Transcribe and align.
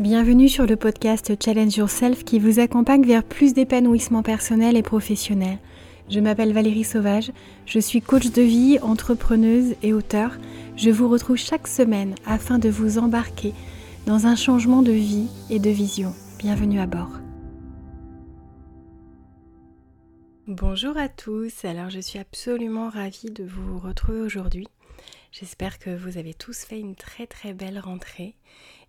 Bienvenue 0.00 0.48
sur 0.48 0.66
le 0.66 0.74
podcast 0.74 1.32
Challenge 1.40 1.76
Yourself 1.76 2.24
qui 2.24 2.40
vous 2.40 2.58
accompagne 2.58 3.06
vers 3.06 3.22
plus 3.22 3.54
d'épanouissement 3.54 4.24
personnel 4.24 4.76
et 4.76 4.82
professionnel. 4.82 5.58
Je 6.10 6.18
m'appelle 6.18 6.52
Valérie 6.52 6.82
Sauvage, 6.82 7.30
je 7.64 7.78
suis 7.78 8.02
coach 8.02 8.32
de 8.32 8.42
vie, 8.42 8.80
entrepreneuse 8.82 9.76
et 9.84 9.92
auteur. 9.92 10.36
Je 10.76 10.90
vous 10.90 11.08
retrouve 11.08 11.36
chaque 11.36 11.68
semaine 11.68 12.16
afin 12.26 12.58
de 12.58 12.68
vous 12.68 12.98
embarquer 12.98 13.54
dans 14.04 14.26
un 14.26 14.34
changement 14.34 14.82
de 14.82 14.90
vie 14.90 15.28
et 15.48 15.60
de 15.60 15.70
vision. 15.70 16.12
Bienvenue 16.40 16.80
à 16.80 16.86
bord. 16.86 17.20
Bonjour 20.48 20.96
à 20.96 21.08
tous, 21.08 21.64
alors 21.64 21.90
je 21.90 22.00
suis 22.00 22.18
absolument 22.18 22.88
ravie 22.88 23.30
de 23.30 23.44
vous 23.44 23.78
retrouver 23.78 24.22
aujourd'hui. 24.22 24.66
J'espère 25.30 25.78
que 25.78 25.96
vous 25.96 26.18
avez 26.18 26.34
tous 26.34 26.64
fait 26.64 26.80
une 26.80 26.96
très 26.96 27.26
très 27.28 27.54
belle 27.54 27.78
rentrée 27.78 28.34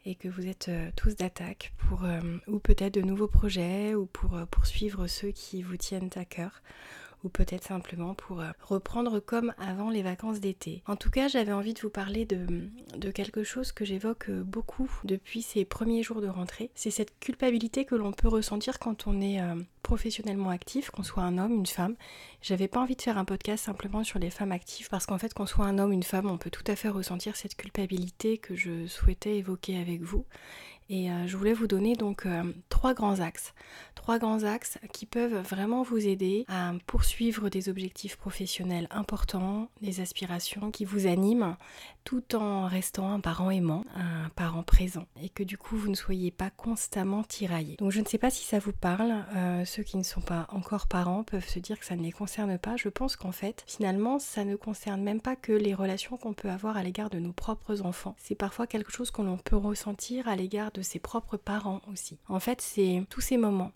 et 0.06 0.16
que 0.16 0.28
vous 0.28 0.48
êtes 0.48 0.70
euh, 0.70 0.90
tous 0.96 1.16
d'attaque 1.16 1.74
pour 1.78 2.06
euh, 2.06 2.20
ou 2.48 2.60
peut-être 2.60 2.94
de 2.94 3.02
nouveaux 3.02 3.28
projets 3.28 3.96
ou 3.96 4.06
pour 4.06 4.36
euh, 4.36 4.46
poursuivre 4.46 5.08
ceux 5.08 5.32
qui 5.32 5.64
vous 5.64 5.78
tiennent 5.78 6.12
à 6.16 6.26
cœur 6.26 6.62
ou 7.26 7.30
peut-être 7.30 7.66
simplement 7.66 8.14
pour 8.14 8.42
reprendre 8.62 9.20
comme 9.20 9.54
avant 9.58 9.90
les 9.90 10.04
vacances 10.04 10.40
d'été. 10.40 10.84
En 10.88 10.96
tout 10.96 11.10
cas, 11.10 11.28
j'avais 11.28 11.52
envie 11.52 11.74
de 11.74 11.82
vous 11.82 11.90
parler 11.90 12.26
de, 12.26 13.12
quelque 13.12 13.44
chose 13.44 13.72
que 13.72 13.84
j'évoque 13.84 14.30
beaucoup 14.30 14.90
depuis 15.04 15.42
ces 15.42 15.66
premiers 15.66 16.04
jours 16.04 16.22
de 16.22 16.28
rentrée. 16.28 16.72
C'est 16.76 16.92
cette 16.92 17.20
culpabilité 17.20 17.86
que 17.86 17.96
l'on 17.96 18.12
peut 18.12 18.28
ressentir 18.28 18.80
quand 18.80 19.08
on 19.08 19.22
est 19.22 19.42
professionnellement 19.86 20.50
actif, 20.50 20.90
qu'on 20.90 21.04
soit 21.04 21.22
un 21.22 21.38
homme, 21.38 21.54
une 21.54 21.68
femme. 21.68 21.96
J'avais 22.42 22.68
pas 22.68 22.80
envie 22.80 22.96
de 22.96 23.02
faire 23.02 23.20
un 23.20 23.26
podcast 23.26 23.66
simplement 23.66 24.04
sur 24.04 24.18
les 24.18 24.32
femmes 24.32 24.52
actives 24.52 24.90
parce 24.90 25.06
qu'en 25.06 25.20
fait, 25.20 25.34
qu'on 25.34 25.46
soit 25.46 25.66
un 25.66 25.78
homme, 25.78 25.92
une 25.92 26.04
femme, 26.04 26.30
on 26.30 26.38
peut 26.38 26.50
tout 26.50 26.64
à 26.68 26.76
fait 26.76 26.90
ressentir 26.90 27.36
cette 27.36 27.56
culpabilité 27.56 28.40
que 28.40 28.56
je 28.56 28.88
souhaitais 28.88 29.38
évoquer 29.38 29.78
avec 29.78 30.02
vous. 30.02 30.26
Et 30.90 31.10
euh, 31.10 31.26
je 31.26 31.36
voulais 31.36 31.54
vous 31.54 31.68
donner 31.68 31.96
donc 31.96 32.26
euh, 32.26 32.44
trois 32.70 32.94
grands 32.94 33.20
axes. 33.20 33.54
Trois 33.96 34.20
grands 34.20 34.44
axes 34.44 34.78
qui 34.94 35.06
peuvent 35.06 35.38
vraiment 35.38 35.82
vous 35.82 36.08
aider 36.08 36.46
à 36.48 36.74
poursuivre 36.86 37.50
des 37.50 37.70
objectifs 37.70 38.18
professionnels 38.18 38.88
importants, 38.92 39.70
des 39.82 40.00
aspirations 40.00 40.70
qui 40.70 40.86
vous 40.86 41.08
animent, 41.08 41.58
tout 42.06 42.36
en 42.36 42.68
restant 42.68 43.12
un 43.12 43.20
parent 43.20 43.50
aimant, 43.50 43.84
un 43.96 44.30
parent 44.30 44.64
présent. 44.64 45.06
Et 45.22 45.28
que 45.28 45.44
du 45.44 45.58
coup, 45.58 45.76
vous 45.76 45.90
ne 45.90 45.96
soyez 45.96 46.32
pas 46.32 46.50
constamment 46.50 47.24
tiraillé. 47.24 47.76
Donc 47.78 47.92
je 47.92 48.00
ne 48.00 48.06
sais 48.06 48.20
pas 48.20 48.30
si 48.30 48.46
ça 48.46 48.60
vous 48.60 48.72
parle. 48.72 49.26
Euh, 49.36 49.66
ceux 49.66 49.84
qui 49.84 49.98
ne 49.98 50.04
sont 50.04 50.22
pas 50.22 50.48
encore 50.52 50.88
parents 50.88 51.24
peuvent 51.24 51.48
se 51.48 51.60
dire 51.60 51.80
que 51.80 51.86
ça 51.86 51.96
ne 51.96 52.04
les 52.04 52.12
concerne 52.12 52.58
pas. 52.58 52.78
Je 52.78 52.90
pense 52.90 53.16
qu'en 53.16 53.32
fait, 53.32 53.64
finalement, 53.68 54.20
ça 54.20 54.46
ne 54.46 54.56
concerne 54.56 55.02
même 55.02 55.20
pas 55.20 55.36
que 55.36 55.52
les 55.52 55.74
relations 55.74 56.16
qu'on 56.16 56.34
peut 56.34 56.50
avoir 56.50 56.78
à 56.78 56.84
l'égard 56.84 57.10
de 57.10 57.20
nos 57.20 57.34
propres 57.34 57.82
enfants. 57.82 58.16
C'est 58.20 58.36
parfois 58.36 58.68
quelque 58.68 58.92
chose 58.92 59.12
que 59.12 59.24
l'on 59.24 59.38
peut 59.38 59.58
ressentir 59.58 60.28
à 60.28 60.36
l'égard 60.36 60.72
de 60.72 60.84
ses 60.84 61.00
propres 61.00 61.38
parents 61.38 61.82
aussi. 61.92 62.20
En 62.30 62.40
fait, 62.40 62.62
c'est 62.62 63.04
tous 63.10 63.22
ces 63.22 63.38
moments 63.38 63.72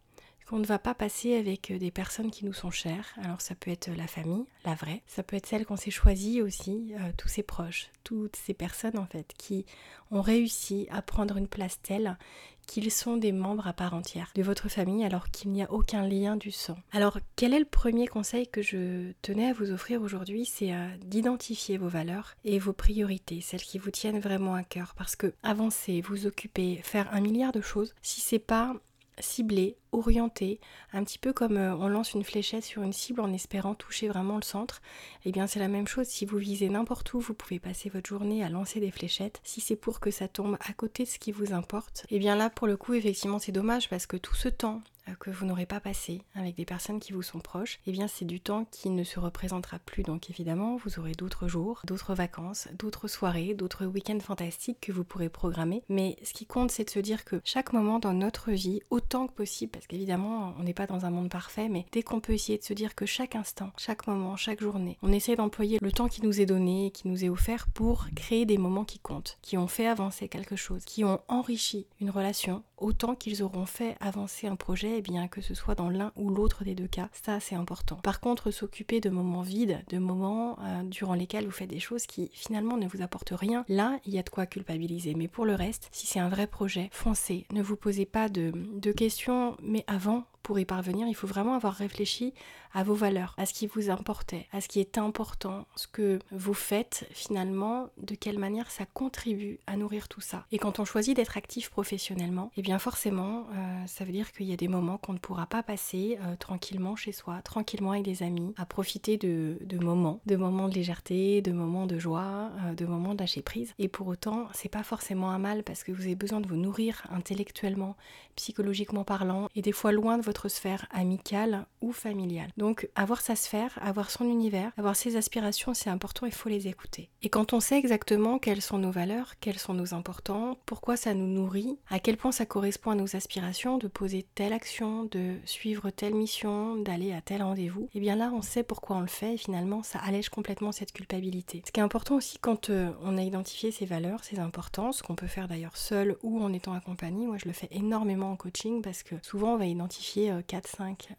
qu'on 0.50 0.58
ne 0.58 0.66
va 0.66 0.80
pas 0.80 0.95
passer 0.95 1.36
avec 1.36 1.72
des 1.72 1.92
personnes 1.92 2.31
qui 2.31 2.44
nous 2.44 2.53
sont 2.53 2.72
chères. 2.72 3.14
Alors 3.23 3.39
ça 3.39 3.53
peut 3.53 3.69
être 3.69 3.92
la 3.95 4.08
famille, 4.08 4.45
la 4.66 4.73
vraie, 4.73 5.03
ça 5.05 5.22
peut 5.22 5.36
être 5.36 5.45
celle 5.45 5.66
qu'on 5.66 5.75
s'est 5.75 5.92
choisie 5.92 6.42
aussi, 6.42 6.94
euh, 6.95 7.11
tous 7.17 7.28
ses 7.28 7.44
proches, 7.44 7.89
toutes 8.03 8.36
ces 8.36 8.55
personnes 8.55 8.97
en 8.97 9.05
fait 9.05 9.31
qui 9.38 9.67
ont 10.09 10.22
réussi 10.22 10.88
à 10.89 11.03
prendre 11.03 11.38
une 11.38 11.47
place 11.47 11.80
telle 11.83 12.17
qu'ils 12.66 12.92
sont 12.92 13.17
des 13.17 13.31
membres 13.31 13.67
à 13.67 13.73
part 13.73 13.94
entière 13.94 14.31
de 14.33 14.42
votre 14.42 14.70
famille 14.70 15.05
alors 15.05 15.30
qu'il 15.30 15.52
n'y 15.52 15.61
a 15.61 15.72
aucun 15.72 16.08
lien 16.08 16.36
du 16.36 16.50
sang. 16.50 16.77
Alors 16.94 17.20
quel 17.36 17.53
est 17.53 17.59
le 17.59 17.66
premier 17.66 18.08
conseil 18.08 18.47
que 18.47 18.64
je 18.64 19.11
tenais 19.22 19.50
à 19.50 19.53
vous 19.53 19.70
offrir 19.70 20.02
aujourd'hui? 20.02 20.45
C'est 20.45 20.73
euh, 20.73 20.88
d'identifier 21.05 21.77
vos 21.77 21.89
valeurs 21.89 22.36
et 22.44 22.58
vos 22.58 22.73
priorités, 22.73 23.42
celles 23.42 23.61
qui 23.61 23.77
vous 23.77 23.92
tiennent 23.92 24.20
vraiment 24.20 24.55
à 24.55 24.64
cœur 24.64 24.95
parce 24.97 25.16
que 25.16 25.31
avancer, 25.44 26.02
vous 26.02 26.25
occuper, 26.25 26.80
faire 26.81 27.08
un 27.14 27.22
milliard 27.22 27.52
de 27.52 27.61
choses, 27.61 27.94
si 28.02 28.20
c'est 28.20 28.39
pas 28.39 28.73
ciblé, 29.22 29.75
orienté, 29.91 30.59
un 30.93 31.03
petit 31.03 31.17
peu 31.17 31.33
comme 31.33 31.57
euh, 31.57 31.75
on 31.75 31.87
lance 31.87 32.13
une 32.13 32.23
fléchette 32.23 32.63
sur 32.63 32.81
une 32.83 32.93
cible 32.93 33.21
en 33.21 33.33
espérant 33.33 33.75
toucher 33.75 34.07
vraiment 34.07 34.35
le 34.35 34.43
centre, 34.43 34.81
et 35.25 35.30
eh 35.30 35.31
bien 35.31 35.47
c'est 35.47 35.59
la 35.59 35.67
même 35.67 35.87
chose, 35.87 36.08
si 36.08 36.25
vous 36.25 36.37
visez 36.37 36.69
n'importe 36.69 37.14
où, 37.14 37.19
vous 37.19 37.33
pouvez 37.33 37.59
passer 37.59 37.89
votre 37.89 38.09
journée 38.09 38.43
à 38.43 38.49
lancer 38.49 38.80
des 38.80 38.91
fléchettes. 38.91 39.41
Si 39.43 39.61
c'est 39.61 39.75
pour 39.75 39.99
que 39.99 40.11
ça 40.11 40.27
tombe 40.27 40.58
à 40.61 40.73
côté 40.73 41.03
de 41.03 41.09
ce 41.09 41.19
qui 41.19 41.31
vous 41.31 41.53
importe, 41.53 42.05
et 42.09 42.15
eh 42.15 42.19
bien 42.19 42.36
là 42.36 42.49
pour 42.49 42.67
le 42.67 42.77
coup 42.77 42.93
effectivement 42.93 43.39
c'est 43.39 43.52
dommage 43.52 43.89
parce 43.89 44.05
que 44.05 44.17
tout 44.17 44.36
ce 44.36 44.49
temps 44.49 44.81
euh, 45.09 45.14
que 45.19 45.30
vous 45.30 45.45
n'aurez 45.45 45.65
pas 45.65 45.80
passé 45.80 46.21
avec 46.35 46.55
des 46.55 46.65
personnes 46.65 46.99
qui 46.99 47.14
vous 47.14 47.21
sont 47.21 47.39
proches, 47.39 47.75
et 47.85 47.89
eh 47.89 47.91
bien 47.91 48.08
c'est 48.08 48.25
du 48.25 48.39
temps 48.39 48.65
qui 48.71 48.89
ne 48.89 49.03
se 49.03 49.19
représentera 49.19 49.80
plus. 49.80 50.03
Donc 50.03 50.30
évidemment, 50.30 50.77
vous 50.77 50.99
aurez 50.99 51.14
d'autres 51.14 51.47
jours, 51.47 51.81
d'autres 51.85 52.14
vacances, 52.14 52.67
d'autres 52.77 53.08
soirées, 53.08 53.53
d'autres 53.53 53.85
week-ends 53.85 54.19
fantastiques 54.19 54.80
que 54.81 54.91
vous 54.91 55.03
pourrez 55.03 55.30
programmer. 55.30 55.83
Mais 55.89 56.17
ce 56.23 56.33
qui 56.33 56.45
compte, 56.45 56.71
c'est 56.71 56.85
de 56.85 56.89
se 56.89 56.99
dire 56.99 57.25
que 57.25 57.41
chaque 57.43 57.73
moment 57.73 57.99
dans 57.99 58.14
notre 58.14 58.52
vie, 58.52 58.81
autant 58.89 59.27
que 59.27 59.33
possible, 59.33 59.78
parce 59.79 59.87
qu'évidemment, 59.87 60.53
on 60.59 60.63
n'est 60.63 60.73
pas 60.73 60.87
dans 60.87 61.05
un 61.05 61.09
monde 61.09 61.29
parfait, 61.29 61.69
mais 61.69 61.85
dès 61.93 62.03
qu'on 62.03 62.19
peut 62.19 62.33
essayer 62.33 62.57
de 62.57 62.65
se 62.65 62.73
dire 62.73 62.95
que 62.95 63.05
chaque 63.05 63.37
instant, 63.37 63.71
chaque 63.77 64.07
moment, 64.07 64.35
chaque 64.35 64.59
journée, 64.59 64.97
on 65.01 65.13
essaie 65.13 65.37
d'employer 65.37 65.79
le 65.81 65.93
temps 65.93 66.09
qui 66.09 66.21
nous 66.21 66.41
est 66.41 66.45
donné, 66.45 66.91
qui 66.91 67.07
nous 67.07 67.23
est 67.23 67.29
offert 67.29 67.65
pour 67.73 68.07
créer 68.13 68.45
des 68.45 68.57
moments 68.57 68.83
qui 68.83 68.99
comptent, 68.99 69.37
qui 69.41 69.57
ont 69.57 69.69
fait 69.69 69.87
avancer 69.87 70.27
quelque 70.27 70.57
chose, 70.57 70.83
qui 70.83 71.05
ont 71.05 71.21
enrichi 71.29 71.87
une 72.01 72.09
relation, 72.09 72.61
autant 72.79 73.15
qu'ils 73.15 73.43
auront 73.43 73.65
fait 73.65 73.95
avancer 73.99 74.47
un 74.47 74.55
projet 74.55 74.97
eh 74.97 75.01
bien 75.01 75.27
que 75.27 75.41
ce 75.41 75.53
soit 75.53 75.75
dans 75.75 75.89
l'un 75.89 76.11
ou 76.15 76.29
l'autre 76.29 76.63
des 76.63 76.75
deux 76.75 76.87
cas, 76.87 77.09
ça 77.11 77.39
c'est 77.39 77.55
important. 77.55 77.97
Par 77.97 78.19
contre, 78.19 78.51
s'occuper 78.51 79.01
de 79.01 79.09
moments 79.09 79.41
vides, 79.41 79.83
de 79.89 79.97
moments 79.97 80.57
euh, 80.61 80.83
durant 80.83 81.13
lesquels 81.13 81.45
vous 81.45 81.51
faites 81.51 81.69
des 81.69 81.79
choses 81.79 82.05
qui 82.05 82.31
finalement 82.33 82.77
ne 82.77 82.87
vous 82.87 83.01
apportent 83.01 83.33
rien, 83.35 83.65
là 83.67 83.99
il 84.05 84.13
y 84.13 84.19
a 84.19 84.23
de 84.23 84.29
quoi 84.29 84.45
culpabiliser. 84.45 85.13
Mais 85.15 85.27
pour 85.27 85.45
le 85.45 85.55
reste, 85.55 85.89
si 85.91 86.07
c'est 86.07 86.19
un 86.19 86.29
vrai 86.29 86.47
projet, 86.47 86.89
foncez, 86.91 87.45
ne 87.51 87.61
vous 87.61 87.75
posez 87.75 88.05
pas 88.05 88.29
de, 88.29 88.51
de 88.55 88.91
questions, 88.91 89.55
mais 89.61 89.83
avant, 89.87 90.25
pour 90.49 90.58
y 90.58 90.65
parvenir, 90.65 91.08
il 91.08 91.14
faut 91.14 91.27
vraiment 91.27 91.54
avoir 91.54 91.76
réfléchi 91.76 92.33
à 92.73 92.83
vos 92.83 92.93
valeurs, 92.93 93.36
à 93.37 93.45
ce 93.45 93.54
qui 93.54 93.67
vous 93.67 93.89
importait, 93.89 94.48
à 94.52 94.61
ce 94.61 94.67
qui 94.67 94.80
est 94.80 94.98
important, 94.98 95.67
ce 95.76 95.87
que 95.87 96.20
vous 96.32 96.54
faites 96.54 97.08
finalement, 97.11 97.89
de 97.98 98.15
quelle 98.15 98.39
manière 98.39 98.70
ça 98.71 98.86
contribue 98.86 99.59
à 99.67 99.76
nourrir 99.76 100.08
tout 100.08 100.21
ça. 100.21 100.45
Et 100.52 100.58
quand 100.58 100.80
on 100.80 100.86
choisit 100.86 101.15
d'être 101.15 101.38
actif 101.38 101.70
professionnellement, 101.70 102.52
eh 102.58 102.61
bien 102.61 102.80
forcément, 102.80 103.48
euh, 103.54 103.83
ça 103.88 104.05
veut 104.05 104.11
dire 104.11 104.32
qu'il 104.32 104.48
y 104.48 104.54
a 104.54 104.55
des 104.55 104.67
moments 104.67 104.98
qu'on 104.98 105.14
ne 105.14 105.20
pourra 105.20 105.45
pas 105.45 105.64
passer 105.64 106.17
euh, 106.21 106.36
tranquillement 106.36 106.95
chez 106.95 107.11
soi, 107.11 107.42
tranquillement 107.43 107.92
avec 107.92 108.04
des 108.04 108.23
amis, 108.23 108.54
à 108.58 108.65
profiter 108.65 109.17
de, 109.17 109.58
moments, 109.80 110.20
de 110.26 110.36
moments 110.36 110.67
de 110.70 110.76
légèreté, 110.76 111.42
de 111.42 111.52
moments 111.52 111.88
de 111.88 111.98
joie, 111.98 112.52
euh, 112.65 112.73
de 112.73 112.86
moments 112.86 113.14
de 113.14 113.20
lâcher 113.20 113.42
prise. 113.42 113.73
Et 113.80 113.88
pour 113.88 114.08
autant, 114.08 114.48
c'est 114.54 114.70
pas 114.70 114.83
forcément 114.83 115.32
un 115.32 115.39
mal 115.39 115.64
parce 115.64 115.83
que 115.83 115.92
vous 115.92 116.04
avez 116.04 116.15
besoin 116.15 116.39
de 116.39 116.48
vous 116.48 116.58
nourrir 116.58 117.05
intellectuellement, 117.11 117.95
psychologiquement 118.36 119.04
parlant, 119.04 119.48
et 119.55 119.61
des 119.61 119.71
fois 119.71 119.92
loin 119.92 120.17
de 120.17 120.23
votre 120.23 120.39
sphère 120.48 120.88
amicale 120.92 121.66
ou 121.82 121.92
familiale. 121.92 122.50
Donc 122.58 122.89
avoir 122.95 123.22
sa 123.22 123.36
sphère, 123.36 123.77
avoir 123.82 124.10
son 124.10 124.26
univers, 124.26 124.72
avoir 124.77 124.95
ses 124.95 125.16
aspirations, 125.16 125.73
c'est 125.73 125.89
important, 125.89 126.26
il 126.26 126.32
faut 126.32 126.50
les 126.50 126.67
écouter. 126.67 127.10
Et 127.22 127.30
quand 127.30 127.54
on 127.54 127.60
sait 127.60 127.77
exactement 127.77 128.39
quelles 128.39 128.62
sont 128.62 128.77
nos 128.77 128.92
valeurs, 128.92 129.33
quels 129.39 129.60
sont 129.60 129.74
nos 129.74 129.94
importants, 129.94 130.57
pourquoi 130.66 130.98
ça 130.98 131.13
nous 131.13 131.27
nourrit, 131.27 131.77
à 131.89 132.00
quel 132.00 132.18
point 132.18 132.31
ça 132.31 132.45
correspond 132.45 132.92
à 132.92 132.95
nos 132.95 133.16
aspirations, 133.16 133.77
de 133.77 133.88
poser 133.88 134.25
telle 134.36 134.54
action, 134.54 135.06
de 135.06 135.36
suivre 135.45 135.89
telle 135.89 136.16
mission, 136.16 136.75
d'aller 136.77 137.13
à 137.13 137.21
tel 137.21 137.44
rendez-vous, 137.44 137.83
et 137.86 137.89
eh 137.95 138.00
bien 138.00 138.16
là 138.16 138.31
on 138.33 138.42
sait 138.42 138.63
pourquoi 138.63 138.98
on 138.98 139.01
le 139.01 139.07
fait 139.07 139.33
et 139.33 139.38
finalement 139.38 139.83
ça 139.83 140.00
allège 140.00 140.30
complètement 140.30 140.71
cette 140.71 140.92
culpabilité. 140.92 141.63
Ce 141.66 141.71
qui 141.71 141.80
est 141.80 141.83
important 141.83 142.16
aussi 142.16 142.38
quand 142.39 142.69
euh, 142.69 142.92
on 143.01 143.18
a 143.18 143.21
identifié 143.21 143.71
ses 143.71 143.86
valeurs, 143.86 144.24
ses 144.24 144.39
importances, 144.39 145.01
qu'on 145.01 145.16
peut 145.16 145.27
faire 145.27 145.48
d'ailleurs 145.48 145.77
seul 145.77 146.18
ou 146.24 146.42
en 146.42 146.54
étant 146.54 146.74
accompagné, 146.74 147.25
moi 147.25 147.38
je 147.38 147.48
le 147.48 147.54
fais 147.54 147.68
énormément 147.71 148.31
en 148.31 148.36
coaching 148.36 148.81
parce 148.81 149.04
que 149.04 149.16
souvent 149.21 149.54
on 149.54 149.57
va 149.57 149.66
identifier 149.66 150.28
4, 150.47 150.67
5, 150.67 151.09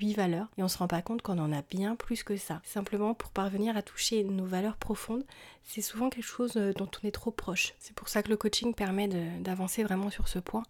8 0.00 0.14
valeurs 0.14 0.48
et 0.56 0.62
on 0.62 0.68
se 0.68 0.78
rend 0.78 0.88
pas 0.88 1.02
compte 1.02 1.22
qu'on 1.22 1.38
en 1.38 1.52
a 1.52 1.62
bien 1.62 1.96
plus 1.96 2.22
que 2.22 2.36
ça. 2.36 2.60
Simplement 2.64 3.14
pour 3.14 3.30
parvenir 3.30 3.76
à 3.76 3.82
toucher 3.82 4.24
nos 4.24 4.44
valeurs 4.44 4.76
profondes, 4.76 5.24
c'est 5.64 5.80
souvent 5.80 6.10
quelque 6.10 6.24
chose 6.24 6.56
euh, 6.56 6.72
dont 6.72 6.88
on 7.02 7.06
est 7.06 7.12
trop 7.12 7.30
proche. 7.30 7.74
C'est 7.78 7.94
pour 7.94 8.08
ça 8.08 8.22
que 8.22 8.28
le 8.28 8.36
coaching 8.36 8.74
permet 8.74 9.08
d'avancer 9.08 9.82
vraiment 9.82 10.10
sur 10.10 10.28
ce 10.28 10.38
point. 10.38 10.64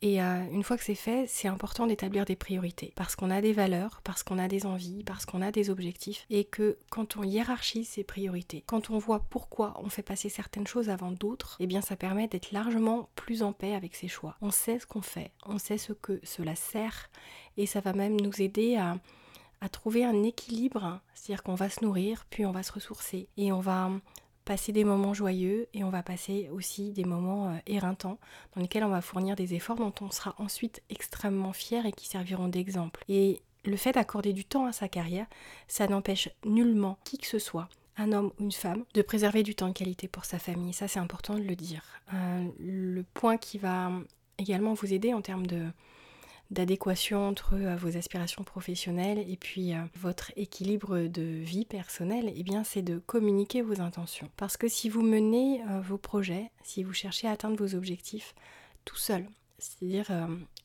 Et 0.00 0.22
euh, 0.22 0.44
une 0.52 0.62
fois 0.62 0.76
que 0.76 0.84
c'est 0.84 0.94
fait, 0.94 1.26
c'est 1.28 1.48
important 1.48 1.86
d'établir 1.86 2.24
des 2.24 2.36
priorités. 2.36 2.92
Parce 2.94 3.16
qu'on 3.16 3.30
a 3.30 3.40
des 3.40 3.52
valeurs, 3.52 4.00
parce 4.04 4.22
qu'on 4.22 4.38
a 4.38 4.48
des 4.48 4.64
envies, 4.66 5.02
parce 5.04 5.26
qu'on 5.26 5.42
a 5.42 5.50
des 5.50 5.70
objectifs. 5.70 6.24
Et 6.30 6.44
que 6.44 6.78
quand 6.90 7.16
on 7.16 7.22
hiérarchise 7.22 7.88
ces 7.88 8.04
priorités, 8.04 8.62
quand 8.66 8.90
on 8.90 8.98
voit 8.98 9.20
pourquoi 9.30 9.74
on 9.82 9.88
fait 9.88 10.02
passer 10.02 10.28
certaines 10.28 10.66
choses 10.66 10.88
avant 10.88 11.10
d'autres, 11.10 11.56
eh 11.60 11.66
bien 11.66 11.80
ça 11.80 11.96
permet 11.96 12.28
d'être 12.28 12.52
largement 12.52 13.08
plus 13.16 13.42
en 13.42 13.52
paix 13.52 13.74
avec 13.74 13.94
ses 13.94 14.08
choix. 14.08 14.36
On 14.40 14.50
sait 14.50 14.78
ce 14.78 14.86
qu'on 14.86 15.02
fait, 15.02 15.32
on 15.46 15.58
sait 15.58 15.78
ce 15.78 15.92
que 15.92 16.20
cela 16.22 16.54
sert. 16.54 17.10
Et 17.56 17.66
ça 17.66 17.80
va 17.80 17.92
même 17.92 18.20
nous 18.20 18.40
aider 18.40 18.76
à 18.76 18.96
à 19.60 19.68
trouver 19.68 20.04
un 20.04 20.22
équilibre, 20.22 21.00
c'est-à-dire 21.14 21.42
qu'on 21.42 21.54
va 21.54 21.68
se 21.68 21.84
nourrir, 21.84 22.26
puis 22.30 22.46
on 22.46 22.52
va 22.52 22.62
se 22.62 22.72
ressourcer 22.72 23.28
et 23.36 23.52
on 23.52 23.60
va 23.60 23.90
passer 24.44 24.72
des 24.72 24.84
moments 24.84 25.12
joyeux 25.12 25.68
et 25.74 25.84
on 25.84 25.90
va 25.90 26.02
passer 26.02 26.48
aussi 26.50 26.92
des 26.92 27.04
moments 27.04 27.48
euh, 27.48 27.58
éreintants 27.66 28.18
dans 28.54 28.62
lesquels 28.62 28.84
on 28.84 28.88
va 28.88 29.02
fournir 29.02 29.36
des 29.36 29.54
efforts 29.54 29.76
dont 29.76 29.92
on 30.00 30.10
sera 30.10 30.34
ensuite 30.38 30.82
extrêmement 30.88 31.52
fier 31.52 31.84
et 31.84 31.92
qui 31.92 32.06
serviront 32.06 32.48
d'exemple. 32.48 33.04
Et 33.08 33.42
le 33.66 33.76
fait 33.76 33.92
d'accorder 33.92 34.32
du 34.32 34.46
temps 34.46 34.64
à 34.64 34.72
sa 34.72 34.88
carrière, 34.88 35.26
ça 35.66 35.86
n'empêche 35.86 36.30
nullement 36.46 36.98
qui 37.04 37.18
que 37.18 37.26
ce 37.26 37.38
soit 37.38 37.68
un 37.98 38.12
homme 38.12 38.30
ou 38.38 38.44
une 38.44 38.52
femme, 38.52 38.84
de 38.94 39.02
préserver 39.02 39.42
du 39.42 39.56
temps 39.56 39.66
de 39.66 39.72
qualité 39.72 40.06
pour 40.06 40.24
sa 40.24 40.38
famille. 40.38 40.72
Ça, 40.72 40.86
c'est 40.86 41.00
important 41.00 41.34
de 41.34 41.42
le 41.42 41.56
dire. 41.56 41.82
Euh, 42.14 42.48
le 42.60 43.02
point 43.02 43.36
qui 43.36 43.58
va 43.58 43.90
également 44.38 44.72
vous 44.72 44.94
aider 44.94 45.12
en 45.12 45.20
termes 45.20 45.48
de 45.48 45.66
d'adéquation 46.50 47.28
entre 47.28 47.54
euh, 47.54 47.76
vos 47.76 47.96
aspirations 47.96 48.42
professionnelles 48.42 49.18
et 49.18 49.36
puis 49.36 49.74
euh, 49.74 49.82
votre 49.96 50.32
équilibre 50.36 51.00
de 51.00 51.22
vie 51.22 51.64
personnelle, 51.64 52.32
eh 52.34 52.42
bien 52.42 52.64
c'est 52.64 52.82
de 52.82 52.98
communiquer 52.98 53.62
vos 53.62 53.80
intentions. 53.80 54.30
Parce 54.36 54.56
que 54.56 54.68
si 54.68 54.88
vous 54.88 55.02
menez 55.02 55.62
euh, 55.62 55.80
vos 55.80 55.98
projets, 55.98 56.50
si 56.62 56.82
vous 56.82 56.94
cherchez 56.94 57.28
à 57.28 57.32
atteindre 57.32 57.56
vos 57.56 57.74
objectifs 57.74 58.34
tout 58.84 58.96
seul, 58.96 59.26
c'est-à-dire 59.58 60.06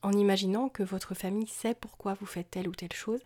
en 0.02 0.12
imaginant 0.12 0.68
que 0.68 0.84
votre 0.84 1.14
famille 1.14 1.48
sait 1.48 1.74
pourquoi 1.74 2.14
vous 2.14 2.26
faites 2.26 2.48
telle 2.52 2.68
ou 2.68 2.74
telle 2.74 2.92
chose, 2.92 3.20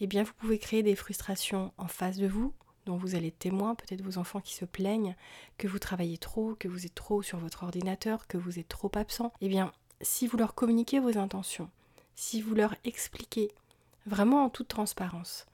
eh 0.00 0.08
bien 0.08 0.24
vous 0.24 0.32
pouvez 0.36 0.58
créer 0.58 0.82
des 0.82 0.96
frustrations 0.96 1.72
en 1.78 1.86
face 1.86 2.16
de 2.16 2.26
vous, 2.26 2.52
dont 2.86 2.96
vous 2.96 3.14
allez 3.14 3.28
être 3.28 3.38
témoin, 3.38 3.76
peut-être 3.76 4.02
vos 4.02 4.18
enfants 4.18 4.40
qui 4.40 4.54
se 4.54 4.64
plaignent 4.64 5.14
que 5.58 5.68
vous 5.68 5.78
travaillez 5.78 6.18
trop, 6.18 6.56
que 6.58 6.66
vous 6.66 6.86
êtes 6.86 6.94
trop 6.94 7.22
sur 7.22 7.38
votre 7.38 7.62
ordinateur, 7.62 8.26
que 8.26 8.36
vous 8.36 8.58
êtes 8.58 8.68
trop 8.68 8.90
absent. 8.96 9.32
Eh 9.40 9.48
bien, 9.48 9.72
si 10.00 10.26
vous 10.26 10.36
leur 10.36 10.54
communiquez 10.54 10.98
vos 10.98 11.16
intentions, 11.18 11.70
si 12.16 12.42
vous 12.42 12.54
leur 12.54 12.74
expliquez 12.84 13.52
vraiment 14.06 14.44
en 14.44 14.48
toute 14.48 14.68
transparence, 14.68 15.46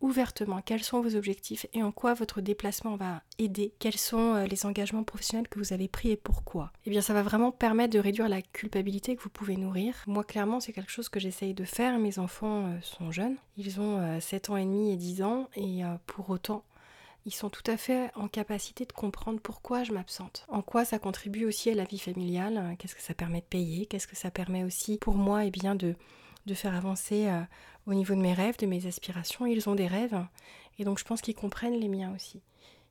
ouvertement, 0.00 0.60
quels 0.62 0.82
sont 0.82 1.00
vos 1.00 1.16
objectifs 1.16 1.66
et 1.72 1.82
en 1.82 1.90
quoi 1.90 2.14
votre 2.14 2.40
déplacement 2.40 2.96
va 2.96 3.22
aider, 3.38 3.72
quels 3.78 3.96
sont 3.96 4.34
euh, 4.34 4.46
les 4.46 4.66
engagements 4.66 5.02
professionnels 5.04 5.48
que 5.48 5.58
vous 5.58 5.72
avez 5.72 5.88
pris 5.88 6.10
et 6.10 6.16
pourquoi, 6.16 6.72
eh 6.84 6.90
bien 6.90 7.00
ça 7.00 7.14
va 7.14 7.22
vraiment 7.22 7.50
permettre 7.50 7.94
de 7.94 7.98
réduire 7.98 8.28
la 8.28 8.42
culpabilité 8.42 9.16
que 9.16 9.22
vous 9.22 9.30
pouvez 9.30 9.56
nourrir. 9.56 9.94
Moi 10.06 10.24
clairement 10.24 10.60
c'est 10.60 10.72
quelque 10.72 10.92
chose 10.92 11.08
que 11.08 11.20
j'essaye 11.20 11.54
de 11.54 11.64
faire, 11.64 11.98
mes 11.98 12.18
enfants 12.18 12.66
euh, 12.66 12.78
sont 12.82 13.10
jeunes, 13.10 13.36
ils 13.56 13.80
ont 13.80 14.20
7 14.20 14.48
euh, 14.48 14.52
ans 14.52 14.56
et 14.56 14.64
demi 14.64 14.92
et 14.92 14.96
10 14.96 15.22
ans 15.22 15.48
et 15.56 15.82
pour 16.06 16.30
autant 16.30 16.62
ils 17.26 17.34
sont 17.34 17.50
tout 17.50 17.68
à 17.68 17.76
fait 17.76 18.10
en 18.14 18.28
capacité 18.28 18.86
de 18.86 18.92
comprendre 18.92 19.40
pourquoi 19.40 19.82
je 19.82 19.92
m'absente, 19.92 20.46
en 20.48 20.62
quoi 20.62 20.84
ça 20.84 21.00
contribue 21.00 21.44
aussi 21.44 21.68
à 21.70 21.74
la 21.74 21.84
vie 21.84 21.98
familiale, 21.98 22.56
hein, 22.56 22.76
qu'est-ce 22.78 22.94
que 22.94 23.02
ça 23.02 23.14
permet 23.14 23.40
de 23.40 23.46
payer, 23.46 23.86
qu'est-ce 23.86 24.06
que 24.06 24.16
ça 24.16 24.30
permet 24.30 24.62
aussi 24.62 24.96
pour 24.96 25.16
moi 25.16 25.44
et 25.44 25.48
eh 25.48 25.50
bien, 25.50 25.74
de, 25.74 25.96
de 26.46 26.54
faire 26.54 26.74
avancer 26.74 27.26
euh, 27.26 27.42
au 27.86 27.94
niveau 27.94 28.14
de 28.14 28.20
mes 28.20 28.32
rêves, 28.32 28.58
de 28.58 28.66
mes 28.66 28.86
aspirations. 28.86 29.44
Ils 29.44 29.68
ont 29.68 29.74
des 29.74 29.88
rêves 29.88 30.18
et 30.78 30.84
donc 30.84 30.98
je 30.98 31.04
pense 31.04 31.20
qu'ils 31.20 31.34
comprennent 31.34 31.78
les 31.78 31.88
miens 31.88 32.14
aussi. 32.14 32.40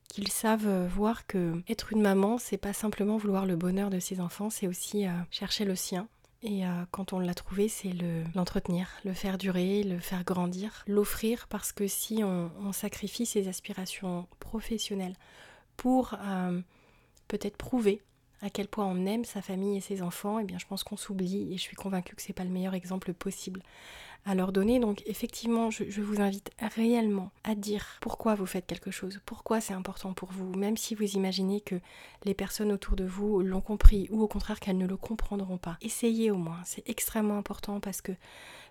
Qu'ils 0.08 0.28
savent 0.28 0.68
euh, 0.68 0.86
voir 0.86 1.26
que 1.26 1.62
être 1.68 1.92
une 1.92 2.02
maman, 2.02 2.36
c'est 2.38 2.58
pas 2.58 2.74
simplement 2.74 3.16
vouloir 3.16 3.46
le 3.46 3.56
bonheur 3.56 3.88
de 3.88 3.98
ses 3.98 4.20
enfants, 4.20 4.50
c'est 4.50 4.68
aussi 4.68 5.06
euh, 5.06 5.12
chercher 5.30 5.64
le 5.64 5.74
sien, 5.74 6.08
et 6.42 6.66
euh, 6.66 6.84
quand 6.90 7.12
on 7.12 7.18
l'a 7.18 7.34
trouvé, 7.34 7.68
c'est 7.68 7.92
l'entretenir, 8.34 8.88
le, 9.04 9.12
faire 9.12 9.38
durer, 9.38 9.82
le 9.82 9.98
faire 9.98 10.24
grandir, 10.24 10.84
l'offrir 10.86 11.46
parce 11.48 11.72
que 11.72 11.86
si 11.86 12.22
on, 12.22 12.72
sacrifie 12.72 13.26
ses 13.26 13.48
aspirations 13.48 14.26
professionnelles 14.38 15.16
pour 15.76 16.14
euh, 16.20 16.60
peut-être 17.28 17.56
prouver 17.56 18.02
à 18.42 18.50
quel 18.50 18.68
point 18.68 18.84
on 18.84 19.06
aime 19.06 19.24
sa 19.24 19.40
famille 19.40 19.78
et 19.78 19.80
ses 19.80 20.02
enfants, 20.02 20.38
eh 20.38 20.44
bien 20.44 20.58
je 20.58 20.66
pense 20.66 20.84
qu'on 20.84 20.98
s'oublie 20.98 21.52
et 21.52 21.56
je 21.56 21.62
suis 21.62 21.76
convaincue 21.76 22.14
que 22.14 22.22
c'est 22.22 22.34
pas 22.34 22.44
le 22.44 22.50
meilleur 22.50 22.74
exemple 22.74 23.14
possible 23.14 23.62
à 24.26 24.34
leur 24.34 24.52
donner. 24.52 24.78
Donc 24.78 25.02
effectivement, 25.06 25.70
je, 25.70 26.02
vous 26.02 26.20
invite 26.20 26.50
réellement 26.76 27.30
à 27.44 27.54
dire 27.54 27.84
pourquoi 28.00 28.34
vous 28.34 28.46
faites 28.46 28.66
quelque 28.66 28.90
chose, 28.90 29.20
pourquoi 29.24 29.60
c'est 29.60 29.72
important 29.72 30.12
pour 30.12 30.30
vous, 30.32 30.52
même 30.54 30.76
si 30.76 30.94
vous 30.94 31.14
imaginez 31.14 31.60
que 31.60 31.76
les 32.24 32.34
personnes 32.34 32.72
autour 32.72 32.96
de 32.96 33.04
vous 33.04 33.40
l'ont 33.40 33.60
compris 33.60 34.08
ou 34.10 34.20
au 34.20 34.28
contraire 34.28 34.60
qu'elles 34.60 34.78
ne 34.78 34.86
le 34.86 34.96
comprendront 34.96 35.58
pas. 35.58 35.78
Essayez 35.80 36.30
au 36.30 36.36
moins, 36.36 36.60
c'est 36.64 36.86
extrêmement 36.88 37.38
important 37.38 37.80
parce 37.80 38.02
que 38.02 38.12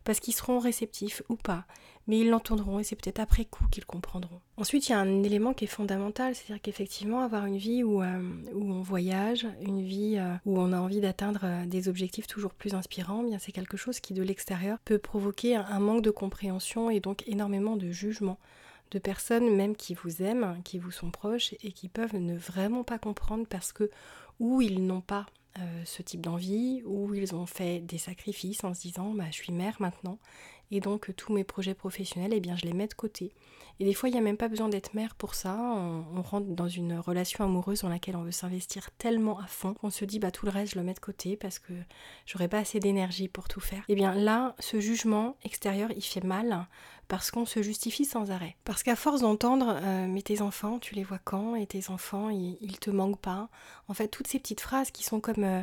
parce 0.06 0.22
qu'ils 0.22 0.36
seront 0.36 0.60
réceptifs 0.60 1.22
ou 1.28 1.36
pas, 1.36 1.66
mais 2.07 2.19
ils 2.19 2.30
l'entendront 2.30 2.80
et 2.80 2.84
c'est 2.84 2.96
peut-être 2.96 3.19
après 3.19 3.44
coup 3.44 3.66
qu'ils 3.72 3.86
comprendront. 3.86 4.40
Ensuite, 4.56 4.88
il 4.88 4.94
y 4.94 4.96
a 4.96 5.00
un 5.00 5.24
élément 5.24 5.54
qui 5.54 5.66
est 5.66 5.68
fondamental, 5.68 6.36
c'est-à-dire 6.36 6.62
qu'effectivement, 6.62 7.22
avoir 7.22 7.46
une 7.46 7.57
vie 7.57 7.84
où, 7.84 8.02
euh, 8.02 8.22
on 8.54 8.81
voyage, 8.81 9.48
une 9.62 9.81
vie 9.81 10.16
euh, 10.18 10.34
où 10.46 10.60
on 10.60 10.72
a 10.72 10.80
envie 10.80 11.02
d'atteindre 11.02 11.42
euh, 11.44 11.66
des 11.66 11.90
objectifs 11.90 12.28
toujours 12.28 12.54
plus 12.54 12.75
inspirants, 12.75 13.24
eh 13.25 13.30
bien 13.31 13.40
c'est 13.40 13.52
quelque 13.52 13.78
chose 13.78 14.00
qui 14.00 14.13
de 14.13 14.24
l'extérieur 14.24 14.78
peut 14.86 15.00
provoquer 15.00 15.56
un 15.56 15.80
manque 15.80 16.04
de 16.04 16.12
compréhension 16.12 16.90
et 16.90 17.00
donc 17.00 17.28
énormément 17.28 17.75
de 17.75 17.90
jugement 17.92 18.38
de 18.92 19.00
personnes 19.00 19.56
même 19.56 19.75
qui 19.75 19.96
vous 19.96 20.22
aiment, 20.22 20.62
qui 20.63 20.78
vous 20.78 20.92
sont 20.92 21.10
proches 21.10 21.54
et 21.63 21.72
qui 21.72 21.90
peuvent 21.90 22.16
ne 22.16 22.38
vraiment 22.38 22.84
pas 22.84 23.00
comprendre 23.00 23.46
parce 23.50 23.74
que 23.74 23.90
ou 24.40 24.62
ils 24.62 24.86
n'ont 24.86 25.01
pas 25.01 25.25
euh, 25.60 25.81
ce 25.86 26.02
type 26.02 26.22
d'envie, 26.22 26.81
où 26.86 27.13
ils 27.13 27.34
ont 27.34 27.46
fait 27.46 27.80
des 27.80 27.98
sacrifices 27.98 28.63
en 28.63 28.74
se 28.74 28.81
disant 28.81 29.13
bah, 29.13 29.25
je 29.30 29.36
suis 29.36 29.54
mère 29.54 29.78
maintenant, 29.80 30.19
et 30.75 30.80
donc 30.81 31.16
tous 31.16 31.33
mes 31.33 31.44
projets 31.44 31.74
professionnels, 31.74 32.33
eh 32.33 32.39
bien, 32.39 32.56
je 32.56 32.66
les 32.66 32.74
mets 32.74 32.88
de 32.88 32.94
côté. 32.94 33.33
Et 33.80 33.86
des 33.86 33.94
fois, 33.94 34.07
il 34.10 34.13
n'y 34.13 34.18
a 34.18 34.22
même 34.22 34.38
pas 34.38 34.48
besoin 34.48 34.69
d'être 34.69 34.94
mère 34.94 35.16
pour 35.16 35.36
ça. 35.36 35.56
On, 35.57 36.22
rentre 36.22 36.48
dans 36.48 36.68
une 36.68 36.98
relation 36.98 37.44
amoureuse 37.44 37.81
dans 37.81 37.89
laquelle 37.89 38.16
on 38.16 38.24
veut 38.24 38.31
s'investir 38.31 38.89
tellement 38.92 39.39
à 39.39 39.48
fond 39.48 39.74
qu'on 39.74 39.89
se 39.89 40.06
dit 40.06 40.19
bah 40.19 40.31
tout 40.31 40.45
le 40.45 40.51
reste, 40.51 40.74
je 40.74 40.80
le 40.80 40.86
mets 40.86 40.94
de 40.94 41.00
côté 41.00 41.36
parce 41.36 41.60
que 41.60 41.74
j'aurais 42.25 42.48
pas 42.48 42.60
assez 42.60 42.80
d'énergie 42.80 43.27
pour 43.27 43.48
tout 43.48 43.60
faire. 43.60 43.80
Et 43.89 43.94
eh 43.94 43.95
bien 43.95 44.13
là, 44.13 44.56
ce 44.60 44.80
jugement 44.80 45.36
extérieur, 45.44 45.92
il 45.95 46.01
fait 46.01 46.24
mal 46.24 46.68
parce 47.07 47.31
qu'on 47.31 47.45
se 47.45 47.62
justifie 47.62 48.06
sans 48.06 48.31
arrêt. 48.31 48.56
Parce 48.63 48.81
qu'à 48.81 48.95
force 48.95 49.22
d'entendre 49.22 49.77
euh, 49.81 50.07
mais 50.07 50.22
tes 50.22 50.42
enfants, 50.42 50.80
tu 50.80 50.95
les 50.95 51.04
vois 51.04 51.19
quand? 51.19 51.56
Et 51.56 51.68
tes 51.68 51.89
enfants, 51.89 52.30
ils, 52.30 52.57
ils 52.62 52.80
te 52.80 52.89
manquent 52.89 53.22
pas? 53.22 53.50
En 53.88 53.94
fait, 53.94 54.07
toutes 54.07 54.27
ces 54.27 54.39
petites 54.39 54.62
phrases 54.62 54.89
qui 54.89 55.04
sont 55.04 55.19
comme 55.19 55.44
euh, 55.44 55.62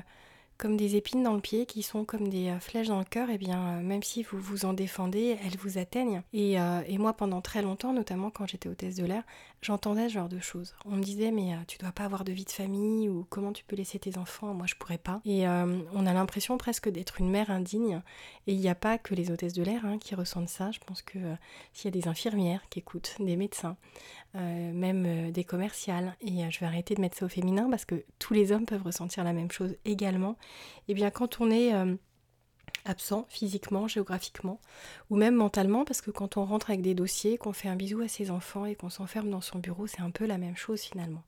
comme 0.62 0.76
des 0.76 0.94
épines 0.94 1.24
dans 1.24 1.34
le 1.34 1.40
pied, 1.40 1.66
qui 1.66 1.82
sont 1.82 2.04
comme 2.04 2.28
des 2.28 2.50
euh, 2.50 2.60
flèches 2.60 2.86
dans 2.86 3.00
le 3.00 3.04
cœur, 3.04 3.30
et 3.30 3.34
eh 3.34 3.38
bien 3.38 3.58
euh, 3.58 3.82
même 3.82 4.04
si 4.04 4.22
vous 4.22 4.38
vous 4.38 4.64
en 4.64 4.74
défendez, 4.74 5.36
elles 5.44 5.56
vous 5.58 5.76
atteignent. 5.76 6.22
Et, 6.32 6.60
euh, 6.60 6.82
et 6.86 6.98
moi 6.98 7.14
pendant 7.14 7.40
très 7.40 7.62
longtemps, 7.62 7.92
notamment 7.92 8.30
quand 8.30 8.46
j'étais 8.46 8.68
hôtesse 8.68 8.94
de 8.94 9.04
l'air, 9.04 9.24
j'entendais 9.62 10.08
ce 10.08 10.14
genre 10.14 10.28
de 10.28 10.40
choses. 10.40 10.74
On 10.84 10.96
me 10.96 11.02
disait 11.02 11.30
mais 11.30 11.52
tu 11.66 11.78
dois 11.78 11.92
pas 11.92 12.04
avoir 12.04 12.24
de 12.24 12.32
vie 12.32 12.44
de 12.44 12.50
famille 12.50 13.08
ou 13.08 13.26
comment 13.30 13.52
tu 13.52 13.64
peux 13.64 13.76
laisser 13.76 13.98
tes 13.98 14.18
enfants, 14.18 14.52
moi 14.54 14.66
je 14.66 14.74
pourrais 14.74 14.98
pas. 14.98 15.20
Et 15.24 15.46
on 15.46 16.06
a 16.06 16.12
l'impression 16.12 16.58
presque 16.58 16.88
d'être 16.88 17.20
une 17.20 17.30
mère 17.30 17.50
indigne. 17.50 18.02
Et 18.46 18.52
il 18.52 18.60
n'y 18.60 18.68
a 18.68 18.74
pas 18.74 18.98
que 18.98 19.14
les 19.14 19.30
hôtesses 19.30 19.52
de 19.52 19.62
l'air 19.62 19.86
hein, 19.86 19.98
qui 19.98 20.14
ressentent 20.14 20.48
ça. 20.48 20.70
Je 20.72 20.80
pense 20.80 21.02
que 21.02 21.18
s'il 21.72 21.94
y 21.94 21.96
a 21.96 22.00
des 22.00 22.08
infirmières 22.08 22.68
qui 22.68 22.80
écoutent, 22.80 23.16
des 23.20 23.36
médecins, 23.36 23.76
même 24.34 25.30
des 25.30 25.44
commerciales, 25.44 26.16
et 26.20 26.50
je 26.50 26.60
vais 26.60 26.66
arrêter 26.66 26.94
de 26.94 27.00
mettre 27.00 27.16
ça 27.16 27.26
au 27.26 27.28
féminin 27.28 27.68
parce 27.70 27.84
que 27.84 28.04
tous 28.18 28.34
les 28.34 28.52
hommes 28.52 28.66
peuvent 28.66 28.82
ressentir 28.82 29.24
la 29.24 29.32
même 29.32 29.50
chose 29.50 29.76
également 29.84 30.36
et 30.88 30.92
eh 30.92 30.94
bien 30.94 31.10
quand 31.10 31.40
on 31.40 31.50
est 31.50 31.74
euh, 31.74 31.94
absent 32.84 33.26
physiquement, 33.28 33.88
géographiquement, 33.88 34.60
ou 35.10 35.16
même 35.16 35.34
mentalement, 35.34 35.84
parce 35.84 36.00
que 36.00 36.10
quand 36.10 36.36
on 36.36 36.44
rentre 36.44 36.70
avec 36.70 36.82
des 36.82 36.94
dossiers, 36.94 37.38
qu'on 37.38 37.52
fait 37.52 37.68
un 37.68 37.76
bisou 37.76 38.00
à 38.00 38.08
ses 38.08 38.30
enfants 38.30 38.64
et 38.64 38.74
qu'on 38.74 38.90
s'enferme 38.90 39.30
dans 39.30 39.40
son 39.40 39.58
bureau, 39.58 39.86
c'est 39.86 40.00
un 40.00 40.10
peu 40.10 40.26
la 40.26 40.38
même 40.38 40.56
chose 40.56 40.80
finalement. 40.80 41.22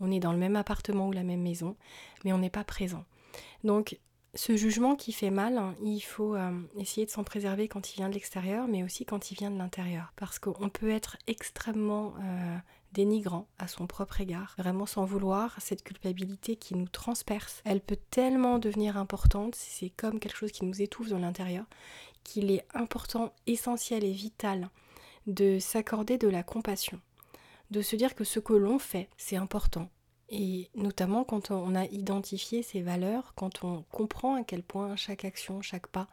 On 0.00 0.10
est 0.10 0.20
dans 0.20 0.32
le 0.32 0.38
même 0.38 0.56
appartement 0.56 1.08
ou 1.08 1.12
la 1.12 1.24
même 1.24 1.42
maison, 1.42 1.76
mais 2.24 2.32
on 2.32 2.38
n'est 2.38 2.50
pas 2.50 2.64
présent. 2.64 3.04
Donc 3.64 3.98
ce 4.34 4.56
jugement 4.56 4.94
qui 4.94 5.12
fait 5.12 5.30
mal, 5.30 5.58
hein, 5.58 5.74
il 5.82 6.00
faut 6.00 6.34
euh, 6.34 6.52
essayer 6.78 7.06
de 7.06 7.10
s'en 7.10 7.24
préserver 7.24 7.66
quand 7.66 7.92
il 7.92 7.96
vient 7.96 8.08
de 8.08 8.14
l'extérieur, 8.14 8.68
mais 8.68 8.82
aussi 8.82 9.04
quand 9.04 9.30
il 9.30 9.36
vient 9.36 9.50
de 9.50 9.58
l'intérieur. 9.58 10.12
Parce 10.16 10.38
qu'on 10.38 10.68
peut 10.68 10.90
être 10.90 11.16
extrêmement 11.26 12.14
euh, 12.22 12.56
dénigrant 12.92 13.46
à 13.58 13.68
son 13.68 13.86
propre 13.86 14.20
égard, 14.20 14.54
vraiment 14.58 14.86
sans 14.86 15.04
vouloir, 15.04 15.56
cette 15.60 15.82
culpabilité 15.82 16.56
qui 16.56 16.74
nous 16.74 16.88
transperce, 16.88 17.62
elle 17.64 17.80
peut 17.80 17.98
tellement 18.10 18.58
devenir 18.58 18.96
importante, 18.96 19.54
c'est 19.54 19.90
comme 19.90 20.20
quelque 20.20 20.36
chose 20.36 20.52
qui 20.52 20.64
nous 20.64 20.80
étouffe 20.80 21.10
dans 21.10 21.18
l'intérieur, 21.18 21.66
qu'il 22.24 22.50
est 22.50 22.66
important, 22.74 23.32
essentiel 23.46 24.04
et 24.04 24.12
vital 24.12 24.70
de 25.26 25.58
s'accorder 25.58 26.18
de 26.18 26.28
la 26.28 26.42
compassion, 26.42 27.00
de 27.70 27.82
se 27.82 27.96
dire 27.96 28.14
que 28.14 28.24
ce 28.24 28.40
que 28.40 28.54
l'on 28.54 28.78
fait, 28.78 29.08
c'est 29.16 29.36
important. 29.36 29.90
Et 30.30 30.70
notamment 30.74 31.24
quand 31.24 31.50
on 31.50 31.74
a 31.74 31.86
identifié 31.86 32.62
ces 32.62 32.82
valeurs, 32.82 33.32
quand 33.34 33.64
on 33.64 33.84
comprend 33.90 34.34
à 34.34 34.44
quel 34.44 34.62
point 34.62 34.94
chaque 34.96 35.24
action, 35.24 35.62
chaque 35.62 35.86
pas, 35.86 36.06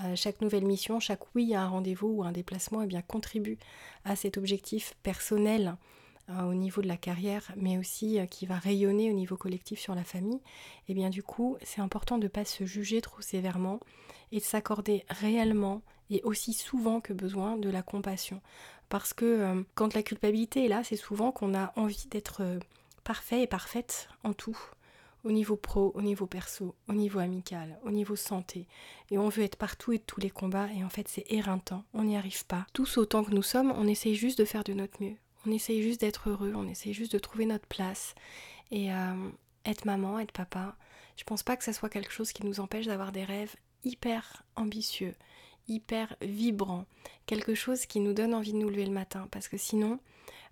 euh, 0.00 0.16
chaque 0.16 0.40
nouvelle 0.40 0.66
mission, 0.66 1.00
chaque 1.00 1.34
oui 1.34 1.54
à 1.54 1.62
un 1.62 1.68
rendez-vous 1.68 2.08
ou 2.08 2.24
un 2.24 2.32
déplacement 2.32 2.82
eh 2.82 2.86
bien, 2.86 3.00
contribue 3.00 3.58
à 4.04 4.16
cet 4.16 4.36
objectif 4.36 4.94
personnel 5.02 5.76
au 6.28 6.54
niveau 6.54 6.82
de 6.82 6.88
la 6.88 6.96
carrière, 6.96 7.52
mais 7.56 7.78
aussi 7.78 8.18
euh, 8.18 8.26
qui 8.26 8.46
va 8.46 8.56
rayonner 8.56 9.10
au 9.10 9.14
niveau 9.14 9.36
collectif 9.36 9.78
sur 9.78 9.94
la 9.94 10.04
famille, 10.04 10.36
et 10.36 10.40
eh 10.90 10.94
bien 10.94 11.10
du 11.10 11.22
coup, 11.22 11.56
c'est 11.62 11.80
important 11.80 12.18
de 12.18 12.24
ne 12.24 12.28
pas 12.28 12.44
se 12.44 12.64
juger 12.64 13.00
trop 13.00 13.20
sévèrement 13.20 13.80
et 14.32 14.38
de 14.38 14.44
s'accorder 14.44 15.04
réellement 15.08 15.82
et 16.10 16.22
aussi 16.22 16.52
souvent 16.52 17.00
que 17.00 17.12
besoin 17.12 17.56
de 17.56 17.70
la 17.70 17.82
compassion. 17.82 18.40
Parce 18.88 19.12
que 19.12 19.24
euh, 19.24 19.62
quand 19.74 19.94
la 19.94 20.02
culpabilité 20.02 20.64
est 20.64 20.68
là, 20.68 20.84
c'est 20.84 20.96
souvent 20.96 21.32
qu'on 21.32 21.54
a 21.54 21.72
envie 21.76 22.06
d'être 22.10 22.42
euh, 22.42 22.58
parfait 23.02 23.42
et 23.42 23.46
parfaite 23.46 24.08
en 24.22 24.32
tout 24.32 24.58
au 25.24 25.32
niveau 25.32 25.56
pro, 25.56 25.90
au 25.94 26.02
niveau 26.02 26.26
perso, 26.26 26.74
au 26.88 26.92
niveau 26.92 27.18
amical, 27.18 27.78
au 27.84 27.90
niveau 27.90 28.14
santé. 28.14 28.66
Et 29.10 29.18
on 29.18 29.30
veut 29.30 29.42
être 29.42 29.56
partout 29.56 29.92
et 29.92 29.98
de 29.98 30.02
tous 30.02 30.20
les 30.20 30.30
combats, 30.30 30.68
et 30.72 30.84
en 30.84 30.90
fait 30.90 31.08
c'est 31.08 31.24
éreintant, 31.30 31.84
on 31.94 32.04
n'y 32.04 32.16
arrive 32.16 32.44
pas. 32.44 32.66
Tous 32.74 32.98
autant 32.98 33.24
que 33.24 33.30
nous 33.30 33.42
sommes, 33.42 33.72
on 33.76 33.86
essaye 33.86 34.14
juste 34.14 34.38
de 34.38 34.44
faire 34.44 34.64
de 34.64 34.74
notre 34.74 35.02
mieux. 35.02 35.16
On 35.46 35.50
essaye 35.50 35.82
juste 35.82 36.00
d'être 36.00 36.30
heureux, 36.30 36.52
on 36.54 36.68
essaye 36.68 36.94
juste 36.94 37.12
de 37.12 37.18
trouver 37.18 37.46
notre 37.46 37.66
place. 37.66 38.14
Et 38.70 38.92
euh, 38.92 39.30
être 39.64 39.84
maman, 39.84 40.18
être 40.18 40.32
papa, 40.32 40.76
je 41.16 41.24
pense 41.24 41.42
pas 41.42 41.56
que 41.56 41.64
ça 41.64 41.72
soit 41.72 41.88
quelque 41.88 42.12
chose 42.12 42.32
qui 42.32 42.44
nous 42.44 42.60
empêche 42.60 42.86
d'avoir 42.86 43.12
des 43.12 43.24
rêves 43.24 43.54
hyper 43.84 44.42
ambitieux, 44.56 45.14
hyper 45.68 46.16
vibrants, 46.22 46.86
quelque 47.26 47.54
chose 47.54 47.86
qui 47.86 48.00
nous 48.00 48.14
donne 48.14 48.34
envie 48.34 48.52
de 48.52 48.58
nous 48.58 48.70
lever 48.70 48.86
le 48.86 48.92
matin. 48.92 49.28
Parce 49.30 49.48
que 49.48 49.56
sinon, 49.56 50.00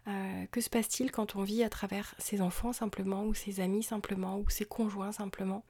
euh, 0.08 0.46
que 0.50 0.60
se 0.60 0.68
passe-t-il 0.70 1.10
quand 1.10 1.36
on 1.36 1.42
vit 1.42 1.62
à 1.62 1.68
travers 1.68 2.14
ses 2.18 2.40
enfants 2.40 2.72
simplement, 2.72 3.24
ou 3.24 3.34
ses 3.34 3.60
amis 3.60 3.82
simplement, 3.82 4.38
ou 4.38 4.48
ses 4.50 4.64
conjoints 4.64 5.12
simplement? 5.12 5.64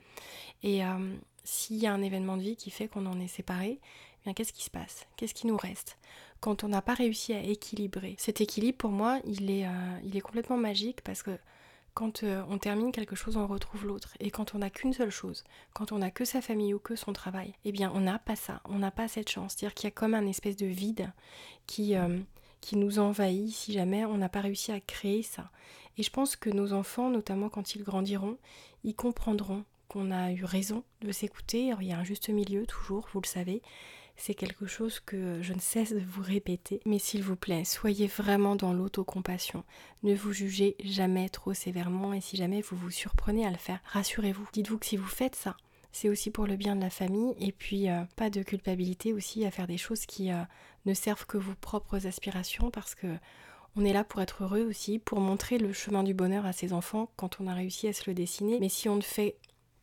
Et 0.63 0.85
euh, 0.85 1.15
s'il 1.45 1.77
y 1.77 1.87
a 1.87 1.93
un 1.93 2.03
événement 2.03 2.37
de 2.37 2.43
vie 2.43 2.57
qui 2.57 2.71
fait 2.71 2.89
qu'on 2.89 3.07
en 3.07 3.21
est 3.21 3.29
séparé, 3.29 3.81
bien 4.25 4.35
qu'est-ce 4.35 4.53
qui 4.53 4.65
se 4.65 4.71
passe? 4.71 5.07
Qu'est-ce 5.17 5.35
qui 5.35 5.47
nous 5.47 5.57
reste? 5.57 5.99
Quand 6.41 6.65
on 6.65 6.69
n'a 6.69 6.83
pas 6.83 6.95
réussi 6.95 7.33
à 7.33 7.43
équilibrer. 7.43 8.17
Cet 8.19 8.41
équilibre, 8.41 8.79
pour 8.79 8.91
moi, 8.91 9.21
il 9.25 9.51
est, 9.51 9.67
euh, 9.67 9.99
il 10.05 10.17
est 10.17 10.21
complètement 10.21 10.57
magique 10.57 11.03
parce 11.03 11.23
que 11.23 11.39
quand 11.95 12.23
euh, 12.23 12.43
on 12.49 12.59
termine 12.59 12.93
quelque 12.93 13.17
chose, 13.17 13.37
on 13.37 13.47
retrouve 13.47 13.87
l'autre. 13.87 14.15
Et 14.21 14.31
quand 14.31 14.55
on 14.55 14.59
n'a 14.59 14.71
qu'une 14.71 14.93
seule 14.93 15.11
chose, 15.11 15.45
quand 15.75 15.93
on 15.93 15.99
n'a 15.99 16.11
que 16.11 16.25
sa 16.25 16.41
famille 16.41 16.75
ou 16.75 16.79
que 16.79 16.97
son 16.97 17.13
travail, 17.13 17.55
eh 17.65 17.73
bien 17.73 17.93
on 17.95 18.01
n'a 18.01 18.19
pas 18.19 18.37
ça, 18.37 18.61
on 18.65 18.79
n'a 18.79 18.91
pas 18.91 19.09
cette 19.09 19.29
chance. 19.29 19.55
C'est-à-dire 19.57 19.75
qu'il 19.75 19.87
y 19.87 19.89
a 19.89 19.93
comme 19.93 20.15
un 20.15 20.27
espèce 20.27 20.57
de 20.57 20.67
vide 20.67 21.13
qui, 21.67 21.97
euh, 21.97 22.19
qui 22.61 22.77
nous 22.77 22.99
envahit 22.99 23.53
si 23.53 23.73
jamais 23.73 24.05
on 24.05 24.17
n'a 24.17 24.29
pas 24.29 24.41
réussi 24.41 24.73
à 24.73 24.81
créer 24.81 25.23
ça. 25.23 25.51
Et 25.99 26.03
je 26.03 26.11
pense 26.11 26.37
que 26.37 26.49
nos 26.49 26.73
enfants, 26.73 27.11
notamment 27.11 27.51
quand 27.51 27.75
ils 27.75 27.83
grandiront, 27.83 28.39
ils 28.85 28.97
comprendront 28.97 29.65
qu'on 29.89 30.11
a 30.11 30.33
eu 30.33 30.45
raison 30.45 30.85
de 31.03 31.13
s'écouter. 31.13 31.75
Il 31.81 31.87
y 31.87 31.93
a 31.93 31.99
un 31.99 32.05
juste 32.05 32.31
milieu 32.31 32.67
toujours, 32.67 33.09
vous 33.13 33.21
le 33.21 33.27
savez. 33.27 33.61
C'est 34.17 34.35
quelque 34.35 34.67
chose 34.67 35.01
que 35.01 35.43
je 35.43 35.53
ne 35.53 35.61
cesse 35.61 35.93
de 35.93 36.01
vous 36.01 36.23
répéter. 36.23 36.81
Mais 36.87 36.99
s'il 36.99 37.23
vous 37.23 37.37
plaît, 37.37 37.65
soyez 37.65 38.07
vraiment 38.07 38.57
dans 38.57 38.73
l'autocompassion. 38.73 39.65
Ne 40.03 40.15
vous 40.15 40.33
jugez 40.33 40.77
jamais 40.85 41.29
trop 41.29 41.55
sévèrement 41.55 42.13
et 42.13 42.21
si 42.21 42.37
jamais 42.37 42.61
vous 42.61 42.77
vous 42.77 42.91
surprenez 42.91 43.47
à 43.47 43.51
le 43.51 43.57
faire, 43.57 43.81
rassurez-vous. 43.87 44.47
Dites-vous 44.53 44.79
que 44.79 44.87
si 44.87 44.97
vous 44.97 45.07
faites 45.07 45.37
ça, 45.37 45.57
c'est 45.93 46.09
aussi 46.09 46.31
pour 46.31 46.47
le 46.47 46.57
bien 46.57 46.75
de 46.75 46.81
la 46.81 46.91
famille 46.91 47.35
et 47.39 47.53
puis 47.53 47.91
euh, 47.91 48.03
pas 48.17 48.31
de 48.31 48.43
culpabilité 48.43 49.13
aussi 49.13 49.45
à 49.45 49.51
faire 49.51 49.67
des 49.67 49.77
choses 49.77 50.07
qui 50.07 50.33
euh, 50.33 50.43
ne 50.87 50.95
servent 50.95 51.27
que 51.27 51.39
vos 51.39 51.55
propres 51.55 52.07
aspirations 52.07 52.71
parce 52.71 52.95
que 52.95 53.09
on 53.77 53.85
est 53.85 53.93
là 53.93 54.05
pour 54.05 54.21
être 54.21 54.45
heureux 54.45 54.63
aussi, 54.63 54.99
pour 54.99 55.21
montrer 55.21 55.57
le 55.59 55.73
chemin 55.73 56.03
du 56.03 56.13
bonheur 56.13 56.45
à 56.45 56.53
ses 56.53 56.73
enfants 56.73 57.11
quand 57.17 57.41
on 57.41 57.47
a 57.47 57.55
réussi 57.55 57.89
à 57.89 57.93
se 57.93 58.03
le 58.07 58.15
dessiner. 58.15 58.59
Mais 58.61 58.69
si 58.69 58.89
on 58.89 58.97
ne 58.97 59.03
fait 59.03 59.37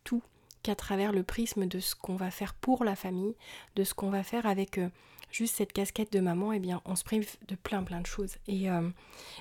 tout 0.04 0.22
qu'à 0.70 0.76
travers 0.76 1.12
le 1.12 1.24
prisme 1.24 1.66
de 1.66 1.80
ce 1.80 1.96
qu'on 1.96 2.16
va 2.16 2.30
faire 2.30 2.54
pour 2.54 2.84
la 2.84 2.96
famille, 2.96 3.34
de 3.76 3.84
ce 3.84 3.96
qu'on 3.96 4.12
va 4.12 4.22
faire 4.22 4.46
avec 4.46 4.78
euh, 4.78 4.88
juste 5.32 5.56
cette 5.56 5.74
casquette 5.74 6.14
de 6.14 6.20
maman, 6.20 6.54
eh 6.54 6.60
bien 6.60 6.80
on 6.86 6.96
se 6.96 7.04
prive 7.04 7.38
de 7.48 7.56
plein 7.56 7.82
plein 7.82 8.02
de 8.02 8.06
choses. 8.06 8.36
Et, 8.48 8.70
euh, 8.70 8.88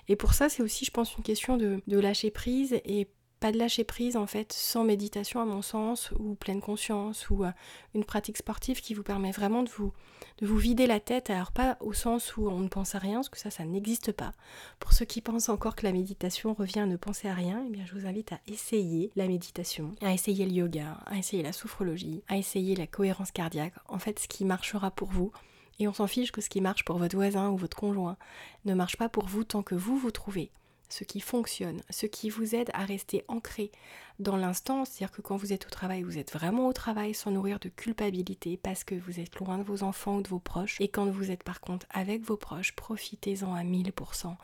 et 0.08 0.16
pour 0.16 0.32
ça, 0.32 0.48
c'est 0.48 0.62
aussi, 0.62 0.86
je 0.86 0.90
pense, 0.90 1.14
une 1.18 1.22
question 1.22 1.58
de, 1.58 1.82
de 1.86 1.98
lâcher 1.98 2.30
prise 2.30 2.80
et 2.86 3.08
pas 3.38 3.52
de 3.52 3.58
lâcher 3.58 3.84
prise 3.84 4.16
en 4.16 4.26
fait 4.26 4.52
sans 4.52 4.84
méditation 4.84 5.40
à 5.40 5.44
mon 5.44 5.62
sens 5.62 6.10
ou 6.18 6.34
pleine 6.34 6.60
conscience 6.60 7.30
ou 7.30 7.44
euh, 7.44 7.50
une 7.94 8.04
pratique 8.04 8.36
sportive 8.36 8.80
qui 8.80 8.94
vous 8.94 9.02
permet 9.02 9.30
vraiment 9.30 9.62
de 9.62 9.68
vous 9.70 9.92
de 10.38 10.46
vous 10.46 10.56
vider 10.56 10.86
la 10.86 11.00
tête 11.00 11.30
alors 11.30 11.52
pas 11.52 11.76
au 11.80 11.92
sens 11.92 12.36
où 12.36 12.48
on 12.48 12.60
ne 12.60 12.68
pense 12.68 12.94
à 12.94 12.98
rien 12.98 13.16
parce 13.16 13.28
que 13.28 13.38
ça 13.38 13.50
ça 13.50 13.64
n'existe 13.64 14.12
pas. 14.12 14.32
Pour 14.78 14.92
ceux 14.92 15.04
qui 15.04 15.20
pensent 15.20 15.48
encore 15.48 15.76
que 15.76 15.86
la 15.86 15.92
méditation 15.92 16.54
revient 16.54 16.80
à 16.80 16.86
ne 16.86 16.96
penser 16.96 17.28
à 17.28 17.34
rien 17.34 17.64
eh 17.66 17.70
bien 17.70 17.84
je 17.86 17.94
vous 17.94 18.06
invite 18.06 18.32
à 18.32 18.40
essayer 18.46 19.10
la 19.16 19.28
méditation 19.28 19.94
à 20.02 20.12
essayer 20.12 20.44
le 20.44 20.52
yoga 20.52 20.98
à 21.06 21.16
essayer 21.16 21.42
la 21.42 21.52
sophrologie 21.52 22.22
à 22.28 22.36
essayer 22.36 22.74
la 22.76 22.86
cohérence 22.86 23.30
cardiaque. 23.30 23.74
En 23.88 23.98
fait 23.98 24.18
ce 24.18 24.28
qui 24.28 24.44
marchera 24.44 24.90
pour 24.90 25.08
vous 25.08 25.32
et 25.78 25.86
on 25.86 25.92
s'en 25.92 26.06
fiche 26.06 26.32
que 26.32 26.40
ce 26.40 26.48
qui 26.48 26.60
marche 26.60 26.84
pour 26.84 26.98
votre 26.98 27.16
voisin 27.16 27.50
ou 27.50 27.56
votre 27.56 27.76
conjoint 27.76 28.16
ne 28.64 28.74
marche 28.74 28.96
pas 28.96 29.08
pour 29.08 29.26
vous 29.26 29.44
tant 29.44 29.62
que 29.62 29.74
vous 29.74 29.96
vous 29.96 30.10
trouvez 30.10 30.50
ce 30.88 31.04
qui 31.04 31.20
fonctionne, 31.20 31.80
ce 31.90 32.06
qui 32.06 32.30
vous 32.30 32.54
aide 32.54 32.70
à 32.74 32.84
rester 32.84 33.24
ancré 33.28 33.70
dans 34.18 34.36
l'instant, 34.36 34.84
c'est-à-dire 34.84 35.14
que 35.14 35.22
quand 35.22 35.36
vous 35.36 35.52
êtes 35.52 35.66
au 35.66 35.70
travail, 35.70 36.02
vous 36.02 36.18
êtes 36.18 36.32
vraiment 36.32 36.66
au 36.66 36.72
travail 36.72 37.14
sans 37.14 37.30
nourrir 37.30 37.60
de 37.60 37.68
culpabilité 37.68 38.56
parce 38.56 38.82
que 38.82 38.96
vous 38.96 39.20
êtes 39.20 39.36
loin 39.36 39.58
de 39.58 39.62
vos 39.62 39.84
enfants 39.84 40.16
ou 40.16 40.22
de 40.22 40.28
vos 40.28 40.40
proches. 40.40 40.80
Et 40.80 40.88
quand 40.88 41.06
vous 41.06 41.30
êtes 41.30 41.44
par 41.44 41.60
contre 41.60 41.86
avec 41.90 42.22
vos 42.22 42.36
proches, 42.36 42.72
profitez-en 42.74 43.54
à 43.54 43.62
1000%, 43.62 44.34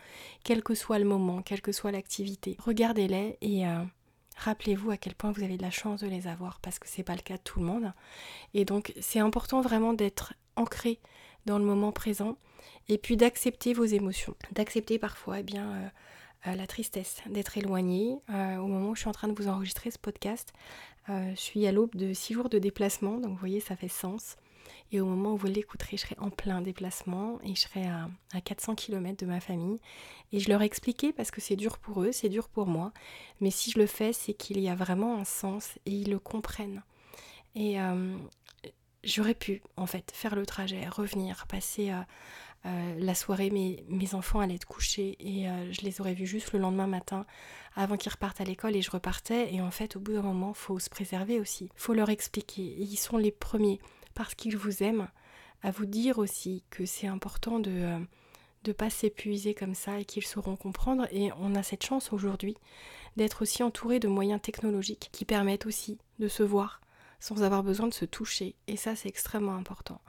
quel 0.44 0.62
que 0.62 0.74
soit 0.74 0.98
le 0.98 1.04
moment, 1.04 1.42
quelle 1.42 1.62
que 1.62 1.72
soit 1.72 1.90
l'activité. 1.90 2.56
Regardez-les 2.60 3.36
et 3.40 3.66
euh, 3.66 3.82
rappelez-vous 4.36 4.90
à 4.90 4.96
quel 4.96 5.14
point 5.14 5.32
vous 5.32 5.42
avez 5.42 5.56
de 5.56 5.62
la 5.62 5.72
chance 5.72 6.00
de 6.00 6.08
les 6.08 6.28
avoir 6.28 6.60
parce 6.60 6.78
que 6.78 6.88
c'est 6.88 7.02
pas 7.02 7.16
le 7.16 7.22
cas 7.22 7.36
de 7.36 7.42
tout 7.42 7.58
le 7.58 7.66
monde. 7.66 7.92
Et 8.52 8.64
donc 8.64 8.92
c'est 9.00 9.20
important 9.20 9.60
vraiment 9.60 9.92
d'être 9.92 10.34
ancré 10.56 11.00
dans 11.46 11.58
le 11.58 11.64
moment 11.64 11.90
présent 11.90 12.36
et 12.88 12.98
puis 12.98 13.16
d'accepter 13.16 13.72
vos 13.72 13.84
émotions, 13.84 14.36
d'accepter 14.52 14.98
parfois 14.98 15.40
eh 15.40 15.42
bien 15.42 15.72
euh, 15.72 15.88
euh, 16.46 16.54
la 16.54 16.66
tristesse 16.66 17.22
d'être 17.26 17.56
éloignée. 17.56 18.18
Euh, 18.30 18.56
au 18.58 18.66
moment 18.66 18.90
où 18.90 18.94
je 18.94 19.00
suis 19.00 19.08
en 19.08 19.12
train 19.12 19.28
de 19.28 19.32
vous 19.32 19.48
enregistrer 19.48 19.90
ce 19.90 19.98
podcast, 19.98 20.52
euh, 21.08 21.30
je 21.30 21.40
suis 21.40 21.66
à 21.66 21.72
l'aube 21.72 21.94
de 21.96 22.12
six 22.12 22.34
jours 22.34 22.50
de 22.50 22.58
déplacement, 22.58 23.18
donc 23.18 23.32
vous 23.32 23.38
voyez, 23.38 23.60
ça 23.60 23.76
fait 23.76 23.88
sens. 23.88 24.36
Et 24.92 25.00
au 25.00 25.06
moment 25.06 25.32
où 25.32 25.36
vous 25.36 25.46
l'écouterez, 25.46 25.96
je 25.96 26.02
serai 26.02 26.16
en 26.18 26.30
plein 26.30 26.60
déplacement 26.60 27.38
et 27.42 27.54
je 27.54 27.62
serai 27.62 27.86
à, 27.86 28.08
400 28.44 28.74
km 28.74 29.24
de 29.24 29.26
ma 29.26 29.40
famille. 29.40 29.80
Et 30.32 30.40
je 30.40 30.50
leur 30.50 30.60
ai 30.60 30.66
expliqué 30.66 31.12
parce 31.12 31.30
que 31.30 31.40
c'est 31.40 31.56
dur 31.56 31.78
pour 31.78 32.02
eux, 32.02 32.12
c'est 32.12 32.28
dur 32.28 32.48
pour 32.48 32.66
moi. 32.66 32.92
Mais 33.40 33.50
si 33.50 33.70
je 33.70 33.78
le 33.78 33.86
fais, 33.86 34.12
c'est 34.12 34.34
qu'il 34.34 34.60
y 34.60 34.68
a 34.68 34.74
vraiment 34.74 35.16
un 35.18 35.24
sens 35.24 35.78
et 35.86 35.92
ils 35.92 36.10
le 36.10 36.18
comprennent. 36.18 36.82
Et 37.54 37.76
j'aurais 39.02 39.34
pu, 39.34 39.62
en 39.76 39.86
fait, 39.86 40.10
faire 40.14 40.34
le 40.34 40.46
trajet, 40.46 40.88
revenir, 40.88 41.46
passer 41.46 41.92
la 42.64 43.14
soirée, 43.14 43.50
mes, 43.50 43.84
mes, 43.88 44.14
enfants 44.14 44.40
allaient 44.40 44.54
être 44.54 44.66
couchés 44.66 45.16
et 45.20 45.48
euh, 45.48 45.72
je 45.72 45.82
les 45.82 46.00
aurais 46.00 46.14
vus 46.14 46.26
juste 46.26 46.52
le 46.52 46.58
lendemain 46.58 46.86
matin 46.86 47.26
avant 47.76 47.96
qu'ils 47.96 48.12
repartent 48.12 48.40
à 48.40 48.44
l'école 48.44 48.74
et 48.74 48.82
je 48.82 48.90
repartais. 48.90 49.52
Et 49.52 49.60
en 49.60 49.70
fait, 49.70 49.96
au 49.96 50.00
bout 50.00 50.12
d'un 50.14 50.22
moment, 50.22 50.54
faut 50.54 50.78
se 50.78 50.88
préserver 50.88 51.40
aussi. 51.40 51.68
faut 51.76 51.92
leur 51.92 52.08
expliquer. 52.08 52.62
ils 52.62 52.96
sont 52.96 53.18
les 53.18 53.32
premiers, 53.32 53.80
parce 54.14 54.34
qu'ils 54.34 54.56
vous 54.56 54.82
aiment, 54.82 55.08
à 55.62 55.70
vous 55.70 55.86
dire 55.86 56.18
aussi 56.18 56.64
que 56.70 56.86
c'est 56.86 57.06
important 57.06 57.58
de 57.58 57.70
ne 57.70 58.00
euh, 58.68 58.74
pas 58.74 58.90
s'épuiser 58.90 59.54
comme 59.54 59.74
ça 59.74 60.00
et 60.00 60.04
qu'ils 60.06 60.26
sauront 60.26 60.56
comprendre. 60.56 61.06
Et 61.10 61.30
on 61.38 61.54
a 61.54 61.62
cette 61.62 61.84
chance 61.84 62.12
aujourd'hui 62.12 62.56
d'être 63.16 63.42
aussi 63.42 63.62
entouré 63.62 64.00
de 64.00 64.08
moyens 64.08 64.40
technologiques 64.40 65.10
qui 65.12 65.24
permettent 65.24 65.66
aussi 65.66 65.98
de 66.18 66.28
se 66.28 66.42
voir 66.42 66.80
sans 67.20 67.42
avoir 67.42 67.62
besoin 67.62 67.86
de 67.86 67.94
se 67.94 68.04
toucher. 68.04 68.54
Et 68.66 68.76
ça, 68.76 68.94
c'est 68.94 69.08
extrêmement 69.08 69.54
important. 69.54 70.00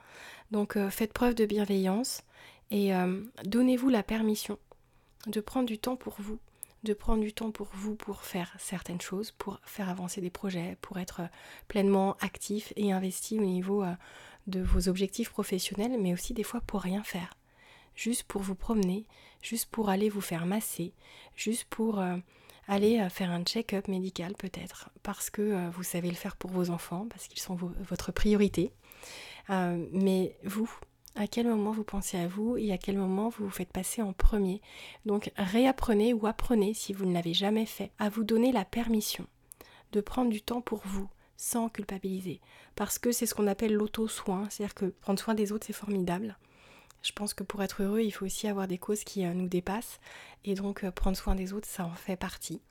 Donc 0.52 0.78
faites 0.90 1.12
preuve 1.12 1.36
de 1.36 1.46
bienveillance, 1.46 2.24
et 2.72 2.94
euh, 2.96 3.24
donnez-vous 3.44 3.90
la 3.90 4.04
permission 4.04 4.58
de 5.28 5.40
prendre 5.40 5.68
du 5.68 5.78
temps 5.78 5.96
pour 5.96 6.16
vous, 6.20 6.40
de 6.84 6.94
prendre 6.94 7.22
du 7.22 7.34
temps 7.34 7.52
pour 7.52 7.68
vous 7.74 7.96
pour 7.96 8.24
faire 8.24 8.56
certaines 8.60 9.02
choses, 9.02 9.32
pour 9.32 9.60
faire 9.64 9.90
avancer 9.90 10.22
des 10.22 10.30
projets, 10.30 10.78
pour 10.82 10.98
être 11.00 11.22
euh, 11.22 11.28
pleinement 11.68 12.16
actif 12.20 12.74
et 12.76 12.92
investi 12.92 13.40
au 13.40 13.44
niveau 13.44 13.84
euh, 13.84 13.94
de 14.48 14.62
vos 14.62 14.88
objectifs 14.88 15.30
professionnels, 15.30 15.98
mais 16.00 16.14
aussi 16.14 16.34
des 16.34 16.44
fois 16.44 16.62
pour 16.62 16.82
rien 16.82 17.04
faire. 17.04 17.36
Juste 17.96 18.24
pour 18.24 18.42
vous 18.42 18.56
promener, 18.56 19.06
juste 19.42 19.70
pour 19.70 19.90
aller 19.90 20.10
vous 20.10 20.22
faire 20.22 20.46
masser, 20.46 20.94
juste 21.36 21.64
pour 21.70 22.04
aller 22.68 23.08
faire 23.10 23.32
un 23.32 23.42
check-up 23.46 23.88
médical 23.88 24.34
peut-être, 24.38 24.90
parce 25.02 25.30
que 25.30 25.70
vous 25.70 25.82
savez 25.82 26.10
le 26.10 26.16
faire 26.16 26.36
pour 26.36 26.52
vos 26.52 26.72
enfants, 26.72 27.08
parce 27.10 27.30
qu'ils 27.30 27.40
sont 27.40 27.56
votre 27.56 28.12
priorité. 28.12 28.74
Mais 29.50 30.36
vous, 30.44 30.70
à 31.16 31.28
quel 31.28 31.48
moment 31.48 31.72
vous 31.72 31.84
pensez 31.84 32.18
à 32.18 32.28
vous 32.28 32.58
et 32.58 32.72
à 32.72 32.78
quel 32.78 32.98
moment 32.98 33.30
vous 33.30 33.46
vous 33.46 33.52
faites 33.52 33.72
passer 33.72 34.02
en 34.02 34.14
premier? 34.14 34.62
Donc 35.06 35.32
réapprenez 35.38 36.14
ou 36.14 36.28
apprenez, 36.28 36.74
si 36.74 36.94
vous 36.94 37.06
ne 37.06 37.14
l'avez 37.14 37.34
jamais 37.34 37.66
fait, 37.66 37.92
à 38.00 38.10
vous 38.10 38.24
donner 38.24 38.52
la 38.52 38.66
permission 38.66 39.26
de 39.94 40.02
prendre 40.02 40.30
du 40.30 40.42
temps 40.42 40.62
pour 40.62 40.82
vous 40.86 41.10
sans 41.38 41.70
culpabiliser. 41.70 42.42
Parce 42.76 43.00
que 43.00 43.12
c'est 43.12 43.26
ce 43.26 43.34
qu'on 43.34 43.48
appelle 43.48 43.74
l'auto-soin, 43.74 44.48
c'est-à-dire 44.50 44.76
que 44.76 44.86
prendre 44.86 45.20
soin 45.20 45.34
des 45.34 45.52
autres 45.52 45.66
c'est 45.66 45.74
formidable. 45.74 46.38
Je 47.02 47.12
pense 47.12 47.34
que 47.34 47.44
pour 47.44 47.62
être 47.62 47.84
heureux, 47.84 48.02
il 48.02 48.12
faut 48.12 48.26
aussi 48.26 48.48
avoir 48.48 48.68
des 48.68 48.80
causes 48.80 49.04
qui 49.04 49.26
euh, 49.26 49.34
nous 49.34 49.48
dépassent 49.48 50.00
et 50.44 50.56
donc 50.56 50.84
euh, 50.84 50.92
prendre 50.92 51.16
soin 51.16 51.36
des 51.36 51.54
autres, 51.54 51.68
ça 51.68 51.86
en 51.86 51.94
fait 51.94 52.16
partie. 52.16 52.62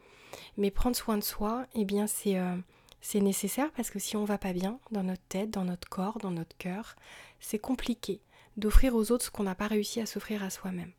Mais 0.56 0.70
prendre 0.70 0.96
soin 0.96 1.16
de 1.16 1.22
soi, 1.22 1.66
eh 1.74 1.84
bien 1.84 2.06
c'est 2.06 2.36
euh, 2.36 2.56
c'est 3.04 3.20
nécessaire 3.20 3.70
parce 3.76 3.90
que 3.90 3.98
si 3.98 4.16
on 4.16 4.24
va 4.24 4.38
pas 4.38 4.54
bien 4.54 4.78
dans 4.90 5.02
notre 5.02 5.22
tête, 5.28 5.50
dans 5.50 5.66
notre 5.66 5.86
corps, 5.90 6.16
dans 6.18 6.30
notre 6.30 6.56
cœur, 6.56 6.96
c'est 7.38 7.58
compliqué 7.58 8.22
d'offrir 8.56 8.94
aux 8.94 9.12
autres 9.12 9.26
ce 9.26 9.30
qu'on 9.30 9.42
n'a 9.42 9.54
pas 9.54 9.66
réussi 9.66 10.00
à 10.00 10.06
s'offrir 10.06 10.42
à 10.42 10.48
soi-même. 10.48 10.90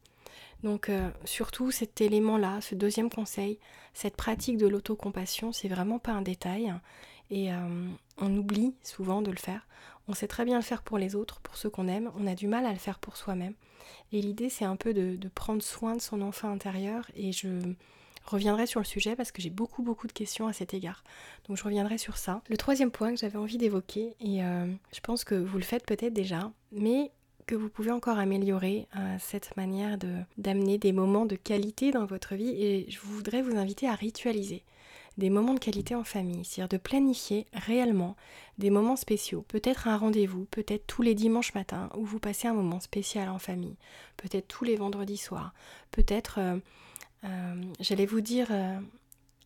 Donc 0.62 0.90
euh, 0.90 1.10
surtout 1.24 1.72
cet 1.72 2.02
élément-là, 2.02 2.62
ce 2.62 2.76
deuxième 2.76 3.10
conseil, 3.10 3.58
cette 3.96 4.16
pratique 4.16 4.58
de 4.58 4.68
l'autocompassion, 4.68 5.52
c'est 5.52 5.68
vraiment 5.68 5.98
pas 5.98 6.12
un 6.12 6.22
détail 6.22 6.72
et 7.32 7.52
euh, 7.52 7.90
on 8.20 8.38
oublie 8.38 8.76
souvent 8.84 9.24
de 9.24 9.32
le 9.32 9.38
faire. 9.38 9.68
On 10.08 10.14
sait 10.14 10.28
très 10.28 10.46
bien 10.46 10.58
le 10.58 10.64
faire 10.64 10.84
pour 10.84 11.00
les 11.00 11.16
autres, 11.16 11.40
pour 11.40 11.58
ceux 11.58 11.72
qu'on 11.72 11.88
aime, 11.88 12.12
on 12.20 12.28
a 12.28 12.36
du 12.36 12.46
mal 12.46 12.68
à 12.68 12.72
le 12.72 12.78
faire 12.78 13.00
pour 13.00 13.18
soi-même. 13.18 13.56
Et 14.12 14.22
l'idée 14.22 14.50
c'est 14.50 14.66
un 14.66 14.76
peu 14.76 14.94
de, 14.94 15.16
de, 15.16 15.28
prendre 15.28 15.64
soin 15.64 15.96
de 15.96 16.02
son 16.02 16.22
enfant 16.22 16.52
intérieur 16.52 17.10
et 17.16 17.32
je 17.32 17.74
reviendrai 18.26 18.66
sur 18.68 18.80
le 18.80 18.86
sujet 18.86 19.16
parce 19.16 19.32
que 19.32 19.42
j'ai 19.42 19.50
beaucoup 19.50 19.84
beaucoup 19.84 20.08
de 20.08 20.14
questions 20.14 20.48
à 20.48 20.54
cet 20.54 20.74
égard. 20.74 21.04
Donc 21.48 21.58
je 21.58 21.64
reviendrai 21.64 21.98
sur 21.98 22.18
ça. 22.18 22.42
Le 22.50 22.58
troisième 22.58 22.92
point 22.92 23.14
que 23.14 23.20
j'avais 23.20 23.38
envie 23.38 23.58
d'évoquer, 23.58 24.16
et 24.20 24.44
euh, 24.44 24.68
je 24.94 25.00
pense 25.00 25.24
que 25.24 25.36
vous 25.36 25.58
le 25.58 25.64
faites 25.64 25.86
peut-être 25.86 26.14
déjà, 26.14 26.52
mais 26.72 27.12
que 27.46 27.56
vous 27.56 27.70
pouvez 27.70 27.92
encore 27.92 28.18
améliorer 28.18 28.88
euh, 28.96 29.16
cette 29.20 29.56
manière 29.56 29.98
de, 29.98 30.16
d'amener 30.38 30.78
des 30.78 30.92
moments 30.92 31.26
de 31.26 31.36
qualité 31.36 31.92
dans 31.92 32.06
votre 32.06 32.36
vie 32.36 32.50
et 32.50 32.90
je 32.90 33.00
voudrais 33.00 33.42
vous 33.42 33.56
inviter 33.56 33.88
à 33.88 33.94
ritualiser 33.94 34.64
des 35.18 35.30
moments 35.30 35.54
de 35.54 35.60
qualité 35.60 35.96
en 35.96 36.04
famille, 36.04 36.44
c'est-à-dire 36.44 36.78
de 36.78 36.82
planifier 36.82 37.46
réellement 37.54 38.16
des 38.58 38.70
moments 38.70 38.98
spéciaux, 38.98 39.46
peut-être 39.48 39.88
un 39.88 39.98
rendez-vous, 39.98 40.46
peut-être 40.52 40.86
tous 40.88 41.02
les 41.02 41.16
dimanches 41.16 41.54
matins 41.54 41.90
où 41.96 42.04
vous 42.04 42.20
passez 42.20 42.48
un 42.48 42.54
moment 42.54 42.80
spécial 42.80 43.30
en 43.30 43.40
famille, 43.40 43.78
peut-être 44.18 44.48
tous 44.48 44.66
les 44.66 44.76
vendredis 44.76 45.18
soirs, 45.18 45.54
peut-être, 45.92 46.40
euh, 46.40 46.58
euh, 47.26 47.62
j'allais 47.80 48.06
vous 48.06 48.22
dire, 48.22 48.52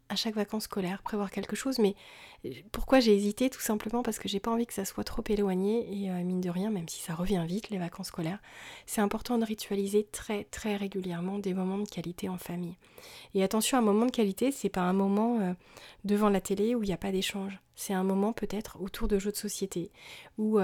à 0.10 0.16
chaque 0.16 0.36
vacances 0.36 0.64
scolaires, 0.64 1.02
prévoir 1.04 1.30
quelque 1.30 1.56
chose, 1.56 1.78
mais 1.78 1.96
euh, 2.44 2.50
pourquoi 2.72 3.00
j'ai 3.00 3.16
hésité 3.16 3.50
Tout 3.50 3.62
simplement 3.62 4.02
parce 4.02 4.18
que 4.18 4.28
j'ai 4.28 4.40
pas 4.40 4.52
envie 4.52 4.66
que 4.66 4.74
ça 4.74 4.84
soit 4.84 5.04
trop 5.04 5.24
éloigné 5.30 5.88
et 6.04 6.10
euh, 6.10 6.24
mine 6.24 6.42
de 6.42 6.50
rien, 6.50 6.72
même 6.72 6.90
si 6.90 7.02
ça 7.02 7.14
revient 7.14 7.44
vite, 7.48 7.70
les 7.70 7.78
vacances 7.78 8.08
scolaires, 8.08 8.40
c'est 8.88 9.02
important 9.02 9.38
de 9.38 9.46
ritualiser 9.46 10.08
très 10.12 10.46
très 10.46 10.76
régulièrement 10.76 11.38
des 11.38 11.54
moments 11.54 11.78
de 11.78 11.88
qualité 11.88 12.28
en 12.28 12.38
famille. 12.38 12.76
Et 13.36 13.44
attention, 13.44 13.78
un 13.78 13.82
moment 13.82 14.08
de 14.08 14.12
qualité, 14.12 14.52
c'est 14.52 14.70
pas 14.70 14.82
un 14.82 14.94
moment 14.94 15.40
euh, 15.40 15.54
devant 16.04 16.30
la 16.30 16.42
télé 16.42 16.74
où 16.74 16.84
il 16.84 16.88
n'y 16.88 16.94
a 16.94 16.98
pas 16.98 17.12
d'échange. 17.12 17.60
C'est 17.76 17.94
un 17.94 18.04
moment 18.04 18.34
peut-être 18.34 18.82
autour 18.82 19.08
de 19.08 19.20
jeux 19.20 19.32
de 19.32 19.38
société 19.38 19.92
ou 20.38 20.60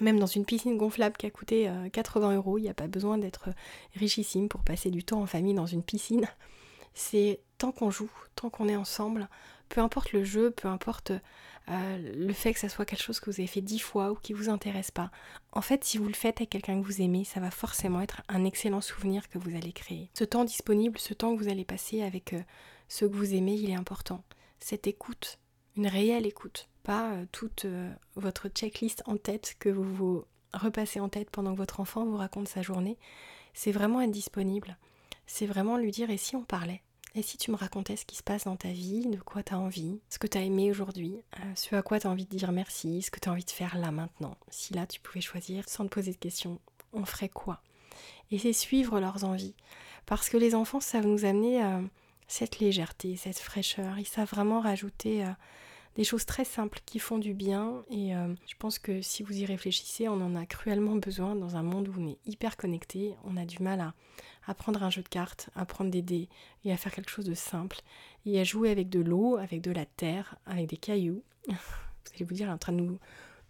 même 0.00 0.18
dans 0.18 0.26
une 0.26 0.44
piscine 0.44 0.76
gonflable 0.76 1.16
qui 1.16 1.26
a 1.26 1.30
coûté 1.30 1.70
80 1.92 2.36
euros, 2.36 2.58
il 2.58 2.62
n'y 2.62 2.68
a 2.68 2.74
pas 2.74 2.88
besoin 2.88 3.18
d'être 3.18 3.50
richissime 3.94 4.48
pour 4.48 4.62
passer 4.62 4.90
du 4.90 5.04
temps 5.04 5.20
en 5.20 5.26
famille 5.26 5.54
dans 5.54 5.66
une 5.66 5.82
piscine. 5.82 6.26
C'est 6.94 7.40
tant 7.58 7.72
qu'on 7.72 7.90
joue, 7.90 8.10
tant 8.34 8.50
qu'on 8.50 8.68
est 8.68 8.76
ensemble, 8.76 9.28
peu 9.68 9.80
importe 9.80 10.12
le 10.12 10.24
jeu, 10.24 10.50
peu 10.50 10.68
importe 10.68 11.12
euh, 11.68 12.12
le 12.14 12.32
fait 12.32 12.52
que 12.52 12.58
ça 12.58 12.68
soit 12.68 12.84
quelque 12.84 13.02
chose 13.02 13.20
que 13.20 13.30
vous 13.30 13.40
avez 13.40 13.46
fait 13.46 13.60
dix 13.60 13.78
fois 13.78 14.10
ou 14.10 14.16
qui 14.16 14.32
vous 14.32 14.48
intéresse 14.48 14.90
pas. 14.90 15.10
En 15.52 15.62
fait, 15.62 15.84
si 15.84 15.96
vous 15.96 16.08
le 16.08 16.14
faites 16.14 16.38
avec 16.38 16.50
quelqu'un 16.50 16.80
que 16.80 16.84
vous 16.84 17.00
aimez, 17.00 17.24
ça 17.24 17.40
va 17.40 17.50
forcément 17.50 18.00
être 18.00 18.22
un 18.28 18.44
excellent 18.44 18.80
souvenir 18.80 19.28
que 19.28 19.38
vous 19.38 19.54
allez 19.56 19.72
créer. 19.72 20.10
Ce 20.14 20.24
temps 20.24 20.44
disponible, 20.44 20.98
ce 20.98 21.14
temps 21.14 21.36
que 21.36 21.42
vous 21.42 21.50
allez 21.50 21.64
passer 21.64 22.02
avec 22.02 22.32
euh, 22.32 22.42
ceux 22.88 23.08
que 23.08 23.14
vous 23.14 23.34
aimez, 23.34 23.54
il 23.54 23.70
est 23.70 23.74
important. 23.74 24.24
Cette 24.58 24.86
écoute, 24.86 25.38
une 25.76 25.86
réelle 25.86 26.26
écoute, 26.26 26.68
pas 26.82 27.12
euh, 27.12 27.24
toute 27.32 27.66
votre 28.16 28.48
checklist 28.48 29.02
en 29.06 29.16
tête 29.16 29.56
que 29.58 29.68
vous 29.68 29.84
vous 29.84 30.24
repassez 30.52 31.00
en 31.00 31.08
tête 31.08 31.30
pendant 31.30 31.52
que 31.52 31.58
votre 31.58 31.80
enfant 31.80 32.04
vous 32.04 32.16
raconte 32.16 32.48
sa 32.48 32.62
journée. 32.62 32.98
C'est 33.54 33.72
vraiment 33.72 34.00
être 34.00 34.10
disponible 34.10 34.76
c'est 35.26 35.46
vraiment 35.46 35.78
lui 35.78 35.90
dire 35.90 36.10
et 36.10 36.18
si 36.18 36.36
on 36.36 36.42
parlait? 36.42 36.82
Et 37.14 37.22
si 37.22 37.36
tu 37.36 37.50
me 37.50 37.56
racontais 37.56 37.96
ce 37.96 38.06
qui 38.06 38.16
se 38.16 38.22
passe 38.22 38.44
dans 38.44 38.56
ta 38.56 38.68
vie, 38.68 39.06
de 39.06 39.18
quoi 39.18 39.42
tu 39.42 39.52
as 39.52 39.58
envie, 39.58 40.00
ce 40.08 40.18
que 40.18 40.26
tu 40.26 40.38
as 40.38 40.42
aimé 40.42 40.70
aujourd'hui, 40.70 41.22
euh, 41.38 41.52
ce 41.54 41.74
à 41.74 41.82
quoi 41.82 42.00
tu 42.00 42.06
as 42.06 42.10
envie 42.10 42.24
de 42.24 42.36
dire 42.36 42.52
merci, 42.52 43.02
ce 43.02 43.10
que 43.10 43.20
tu 43.20 43.28
as 43.28 43.32
envie 43.32 43.44
de 43.44 43.50
faire 43.50 43.76
là 43.78 43.90
maintenant. 43.90 44.36
Si 44.50 44.72
là 44.72 44.86
tu 44.86 45.00
pouvais 45.00 45.20
choisir 45.20 45.68
sans 45.68 45.84
te 45.84 45.90
poser 45.90 46.12
de 46.12 46.16
questions, 46.16 46.58
on 46.92 47.04
ferait 47.04 47.28
quoi? 47.28 47.62
Et 48.30 48.38
c'est 48.38 48.52
suivre 48.52 49.00
leurs 49.00 49.24
envies. 49.24 49.54
Parce 50.06 50.28
que 50.30 50.38
les 50.38 50.54
enfants 50.54 50.80
savent 50.80 51.06
nous 51.06 51.24
amener 51.24 51.62
euh, 51.62 51.82
cette 52.28 52.58
légèreté, 52.58 53.16
cette 53.16 53.38
fraîcheur. 53.38 53.98
Ils 53.98 54.06
savent 54.06 54.30
vraiment 54.30 54.60
rajouter 54.60 55.24
euh, 55.24 55.30
des 55.96 56.04
choses 56.04 56.24
très 56.24 56.44
simples 56.44 56.80
qui 56.86 56.98
font 56.98 57.18
du 57.18 57.34
bien. 57.34 57.84
Et 57.90 58.12
je 58.46 58.54
pense 58.58 58.78
que 58.78 59.02
si 59.02 59.22
vous 59.22 59.38
y 59.38 59.44
réfléchissez, 59.44 60.08
on 60.08 60.20
en 60.20 60.34
a 60.34 60.46
cruellement 60.46 60.96
besoin 60.96 61.34
dans 61.34 61.56
un 61.56 61.62
monde 61.62 61.88
où 61.88 61.94
on 61.98 62.08
est 62.08 62.18
hyper 62.24 62.56
connecté. 62.56 63.14
On 63.24 63.36
a 63.36 63.44
du 63.44 63.62
mal 63.62 63.80
à, 63.80 63.94
à 64.46 64.54
prendre 64.54 64.82
un 64.82 64.90
jeu 64.90 65.02
de 65.02 65.08
cartes, 65.08 65.50
à 65.54 65.64
prendre 65.64 65.90
des 65.90 66.02
dés 66.02 66.28
et 66.64 66.72
à 66.72 66.76
faire 66.76 66.92
quelque 66.92 67.10
chose 67.10 67.24
de 67.24 67.34
simple 67.34 67.80
et 68.26 68.40
à 68.40 68.44
jouer 68.44 68.70
avec 68.70 68.88
de 68.88 69.00
l'eau, 69.00 69.36
avec 69.36 69.60
de 69.60 69.70
la 69.70 69.86
terre, 69.86 70.36
avec 70.46 70.68
des 70.68 70.76
cailloux. 70.76 71.22
vous 71.48 71.54
allez 72.14 72.24
vous 72.24 72.34
dire, 72.34 72.50
en 72.50 72.58
train 72.58 72.72
de 72.72 72.80
nous 72.80 72.98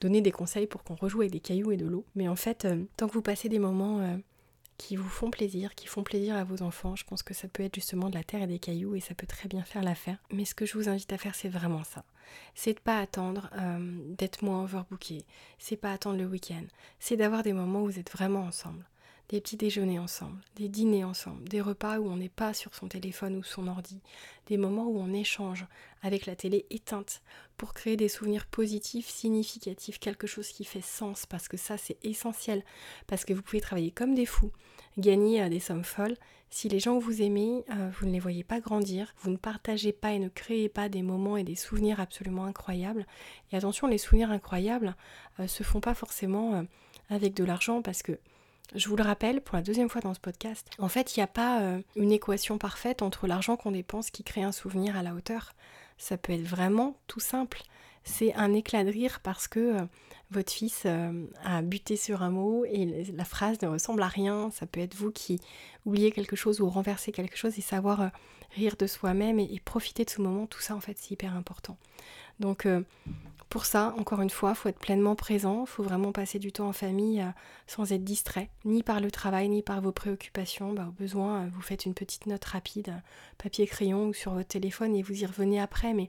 donner 0.00 0.20
des 0.20 0.32
conseils 0.32 0.66
pour 0.66 0.82
qu'on 0.82 0.94
rejoue 0.94 1.20
avec 1.20 1.32
des 1.32 1.40
cailloux 1.40 1.70
et 1.70 1.76
de 1.76 1.86
l'eau. 1.86 2.04
Mais 2.14 2.28
en 2.28 2.36
fait, 2.36 2.64
euh, 2.64 2.84
tant 2.96 3.08
que 3.08 3.12
vous 3.12 3.22
passez 3.22 3.48
des 3.48 3.58
moments 3.58 4.00
euh, 4.00 4.16
qui 4.76 4.96
vous 4.96 5.08
font 5.08 5.30
plaisir, 5.30 5.74
qui 5.74 5.86
font 5.86 6.02
plaisir 6.02 6.36
à 6.36 6.44
vos 6.44 6.62
enfants, 6.62 6.96
je 6.96 7.04
pense 7.04 7.22
que 7.22 7.34
ça 7.34 7.48
peut 7.48 7.62
être 7.62 7.76
justement 7.76 8.10
de 8.10 8.14
la 8.14 8.24
terre 8.24 8.42
et 8.42 8.46
des 8.46 8.58
cailloux 8.58 8.96
et 8.96 9.00
ça 9.00 9.14
peut 9.14 9.26
très 9.26 9.48
bien 9.48 9.62
faire 9.62 9.82
l'affaire. 9.82 10.18
Mais 10.32 10.44
ce 10.44 10.54
que 10.54 10.66
je 10.66 10.74
vous 10.74 10.88
invite 10.88 11.12
à 11.12 11.18
faire, 11.18 11.34
c'est 11.34 11.48
vraiment 11.48 11.84
ça. 11.84 12.04
C'est 12.54 12.74
de 12.74 12.80
pas 12.80 12.98
attendre 12.98 13.50
euh, 13.58 13.78
d'être 14.16 14.42
moins 14.42 14.62
overbooké, 14.62 15.24
c'est 15.58 15.76
pas 15.76 15.92
attendre 15.92 16.18
le 16.18 16.26
week-end, 16.26 16.64
c'est 16.98 17.16
d'avoir 17.16 17.42
des 17.42 17.52
moments 17.52 17.82
où 17.82 17.86
vous 17.86 17.98
êtes 17.98 18.12
vraiment 18.12 18.42
ensemble. 18.42 18.84
Des 19.28 19.40
petits 19.40 19.56
déjeuners 19.56 19.98
ensemble, 19.98 20.38
des 20.56 20.68
dîners 20.68 21.04
ensemble, 21.04 21.48
des 21.48 21.62
repas 21.62 21.98
où 21.98 22.06
on 22.06 22.16
n'est 22.16 22.28
pas 22.28 22.52
sur 22.52 22.74
son 22.74 22.88
téléphone 22.88 23.36
ou 23.36 23.42
son 23.42 23.66
ordi, 23.66 24.02
des 24.46 24.58
moments 24.58 24.88
où 24.88 24.98
on 24.98 25.14
échange 25.14 25.64
avec 26.02 26.26
la 26.26 26.36
télé 26.36 26.66
éteinte 26.68 27.22
pour 27.56 27.72
créer 27.72 27.96
des 27.96 28.08
souvenirs 28.08 28.44
positifs, 28.44 29.08
significatifs, 29.08 29.98
quelque 29.98 30.26
chose 30.26 30.48
qui 30.48 30.64
fait 30.64 30.82
sens, 30.82 31.24
parce 31.24 31.48
que 31.48 31.56
ça 31.56 31.78
c'est 31.78 31.96
essentiel, 32.04 32.62
parce 33.06 33.24
que 33.24 33.32
vous 33.32 33.40
pouvez 33.40 33.62
travailler 33.62 33.90
comme 33.90 34.14
des 34.14 34.26
fous, 34.26 34.52
gagner 34.98 35.42
euh, 35.42 35.48
des 35.48 35.60
sommes 35.60 35.84
folles. 35.84 36.16
Si 36.54 36.68
les 36.68 36.80
gens 36.80 36.98
que 36.98 37.02
vous 37.02 37.22
aimez, 37.22 37.64
euh, 37.70 37.90
vous 37.98 38.06
ne 38.06 38.12
les 38.12 38.20
voyez 38.20 38.44
pas 38.44 38.60
grandir, 38.60 39.14
vous 39.22 39.30
ne 39.30 39.38
partagez 39.38 39.92
pas 39.92 40.12
et 40.12 40.18
ne 40.18 40.28
créez 40.28 40.68
pas 40.68 40.90
des 40.90 41.00
moments 41.00 41.38
et 41.38 41.44
des 41.44 41.56
souvenirs 41.56 41.98
absolument 41.98 42.44
incroyables. 42.44 43.06
Et 43.50 43.56
attention, 43.56 43.86
les 43.86 43.96
souvenirs 43.96 44.30
incroyables 44.30 44.94
euh, 45.40 45.46
se 45.46 45.62
font 45.62 45.80
pas 45.80 45.94
forcément 45.94 46.64
avec 47.08 47.32
de 47.32 47.42
l'argent 47.42 47.80
parce 47.80 48.02
que 48.02 48.18
je 48.74 48.88
vous 48.88 48.96
le 48.96 49.02
rappelle 49.02 49.40
pour 49.40 49.56
la 49.56 49.62
deuxième 49.62 49.88
fois 49.88 50.00
dans 50.00 50.14
ce 50.14 50.20
podcast, 50.20 50.68
en 50.78 50.88
fait, 50.88 51.16
il 51.16 51.20
n'y 51.20 51.24
a 51.24 51.28
pas 51.28 51.60
euh, 51.60 51.80
une 51.96 52.12
équation 52.12 52.58
parfaite 52.58 53.02
entre 53.02 53.26
l'argent 53.26 53.56
qu'on 53.56 53.72
dépense 53.72 54.10
qui 54.10 54.24
crée 54.24 54.42
un 54.42 54.52
souvenir 54.52 54.96
à 54.96 55.02
la 55.02 55.14
hauteur. 55.14 55.52
Ça 55.98 56.16
peut 56.16 56.32
être 56.32 56.42
vraiment 56.46 56.96
tout 57.06 57.20
simple. 57.20 57.62
C'est 58.04 58.34
un 58.34 58.52
éclat 58.52 58.84
de 58.84 58.90
rire 58.90 59.20
parce 59.22 59.48
que 59.48 59.80
euh, 59.80 59.84
votre 60.30 60.52
fils 60.52 60.82
euh, 60.86 61.26
a 61.44 61.62
buté 61.62 61.96
sur 61.96 62.22
un 62.22 62.30
mot 62.30 62.64
et 62.64 63.04
la 63.12 63.24
phrase 63.24 63.60
ne 63.62 63.68
ressemble 63.68 64.02
à 64.02 64.08
rien. 64.08 64.50
Ça 64.50 64.66
peut 64.66 64.80
être 64.80 64.94
vous 64.94 65.10
qui 65.10 65.40
oubliez 65.86 66.10
quelque 66.10 66.36
chose 66.36 66.60
ou 66.60 66.68
renversez 66.68 67.12
quelque 67.12 67.36
chose 67.36 67.58
et 67.58 67.62
savoir 67.62 68.10
rire 68.54 68.76
de 68.78 68.86
soi-même 68.86 69.38
et, 69.38 69.60
profiter 69.64 70.04
de 70.04 70.10
ce 70.10 70.20
moment. 70.20 70.46
Tout 70.46 70.60
ça, 70.60 70.74
en 70.74 70.80
fait, 70.80 70.96
c'est 70.98 71.12
hyper 71.12 71.36
important. 71.36 71.76
Donc, 72.40 72.66
pour 73.52 73.66
ça, 73.66 73.94
encore 73.98 74.22
une 74.22 74.30
fois, 74.30 74.52
il 74.52 74.56
faut 74.56 74.70
être 74.70 74.78
pleinement 74.78 75.14
présent, 75.14 75.64
il 75.64 75.66
faut 75.66 75.82
vraiment 75.82 76.10
passer 76.10 76.38
du 76.38 76.52
temps 76.52 76.68
en 76.68 76.72
famille 76.72 77.20
euh, 77.20 77.28
sans 77.66 77.92
être 77.92 78.02
distrait, 78.02 78.48
ni 78.64 78.82
par 78.82 78.98
le 78.98 79.10
travail, 79.10 79.50
ni 79.50 79.60
par 79.60 79.82
vos 79.82 79.92
préoccupations. 79.92 80.72
Bah, 80.72 80.86
au 80.88 80.92
besoin, 80.92 81.42
euh, 81.42 81.48
vous 81.52 81.60
faites 81.60 81.84
une 81.84 81.92
petite 81.92 82.24
note 82.24 82.46
rapide, 82.46 82.88
euh, 82.88 83.00
papier-crayon 83.36 84.06
ou 84.06 84.14
sur 84.14 84.32
votre 84.32 84.48
téléphone 84.48 84.96
et 84.96 85.02
vous 85.02 85.22
y 85.22 85.26
revenez 85.26 85.60
après, 85.60 85.92
mais, 85.92 86.08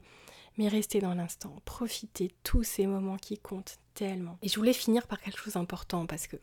mais 0.56 0.68
restez 0.68 1.00
dans 1.00 1.14
l'instant, 1.14 1.56
profitez 1.64 2.30
tous 2.42 2.62
ces 2.62 2.86
moments 2.86 3.16
qui 3.16 3.38
comptent 3.38 3.78
tellement. 3.94 4.38
Et 4.42 4.48
je 4.48 4.56
voulais 4.56 4.72
finir 4.72 5.06
par 5.06 5.20
quelque 5.20 5.38
chose 5.38 5.54
d'important 5.54 6.06
parce 6.06 6.26
que 6.26 6.36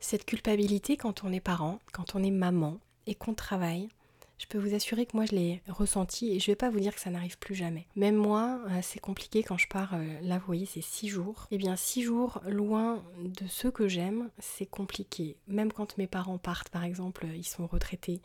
cette 0.00 0.24
culpabilité 0.24 0.96
quand 0.96 1.24
on 1.24 1.32
est 1.32 1.40
parent, 1.40 1.80
quand 1.92 2.14
on 2.14 2.22
est 2.22 2.30
maman 2.30 2.78
et 3.06 3.14
qu'on 3.14 3.34
travaille, 3.34 3.88
je 4.38 4.46
peux 4.46 4.58
vous 4.58 4.74
assurer 4.74 5.04
que 5.04 5.16
moi 5.16 5.26
je 5.26 5.34
l'ai 5.34 5.62
ressenti 5.68 6.32
et 6.32 6.40
je 6.40 6.46
vais 6.46 6.56
pas 6.56 6.70
vous 6.70 6.80
dire 6.80 6.94
que 6.94 7.00
ça 7.00 7.10
n'arrive 7.10 7.38
plus 7.38 7.54
jamais. 7.54 7.86
Même 7.96 8.14
moi, 8.14 8.60
euh, 8.68 8.78
c'est 8.82 9.00
compliqué 9.00 9.42
quand 9.42 9.58
je 9.58 9.66
pars, 9.68 9.94
euh, 9.94 10.20
là 10.22 10.38
vous 10.38 10.46
voyez 10.46 10.64
c'est 10.64 10.80
six 10.80 11.08
jours. 11.08 11.48
Eh 11.50 11.58
bien 11.58 11.76
six 11.76 12.02
jours 12.02 12.40
loin 12.46 13.02
de 13.20 13.46
ceux 13.48 13.70
que 13.70 13.88
j'aime, 13.88 14.30
c'est 14.38 14.66
compliqué. 14.66 15.36
Même 15.48 15.72
quand 15.72 15.98
mes 15.98 16.06
parents 16.06 16.38
partent 16.38 16.68
par 16.68 16.84
exemple, 16.84 17.26
ils 17.34 17.46
sont 17.46 17.66
retraités 17.66 18.22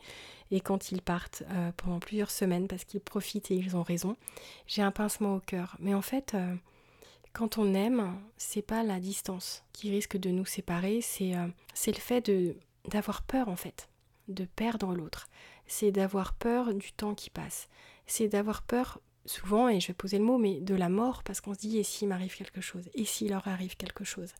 et 0.50 0.60
quand 0.60 0.92
ils 0.92 1.02
partent 1.02 1.42
euh, 1.50 1.72
pendant 1.76 1.98
plusieurs 1.98 2.30
semaines 2.30 2.68
parce 2.68 2.84
qu'ils 2.84 3.00
profitent 3.00 3.50
et 3.50 3.56
ils 3.56 3.76
ont 3.76 3.82
raison, 3.82 4.16
j'ai 4.68 4.82
un 4.82 4.92
pincement 4.92 5.34
au 5.34 5.40
cœur. 5.40 5.76
Mais 5.80 5.94
en 5.94 6.02
fait, 6.02 6.36
quand 7.32 7.58
on 7.58 7.74
aime, 7.74 8.14
c'est 8.36 8.62
pas 8.62 8.84
la 8.84 9.00
distance 9.00 9.64
qui 9.72 9.90
risque 9.90 10.16
de 10.16 10.30
nous 10.30 10.46
séparer, 10.46 11.00
c'est 11.00 11.34
le 11.34 11.92
fait 11.94 12.30
d'avoir 12.88 13.22
peur 13.22 13.48
en 13.48 13.56
fait, 13.56 13.88
de 14.28 14.44
perdre 14.44 14.94
l'autre 14.94 15.28
c'est 15.66 15.90
d'avoir 15.90 16.34
peur 16.34 16.74
du 16.74 16.92
temps 16.92 17.14
qui 17.14 17.30
passe. 17.30 17.68
C'est 18.06 18.28
d'avoir 18.28 18.62
peur 18.62 19.00
souvent, 19.26 19.68
et 19.68 19.80
je 19.80 19.88
vais 19.88 19.94
poser 19.94 20.18
le 20.18 20.24
mot, 20.24 20.38
mais 20.38 20.60
de 20.60 20.74
la 20.74 20.88
mort, 20.88 21.22
parce 21.22 21.40
qu'on 21.40 21.54
se 21.54 21.58
dit, 21.58 21.78
et 21.78 21.82
s'il 21.82 22.08
m'arrive 22.08 22.36
quelque 22.36 22.60
chose? 22.60 22.88
Et 22.94 23.04
s'il 23.04 23.30
leur 23.30 23.46
arrive 23.48 23.76
quelque 23.76 24.04
chose? 24.04 24.32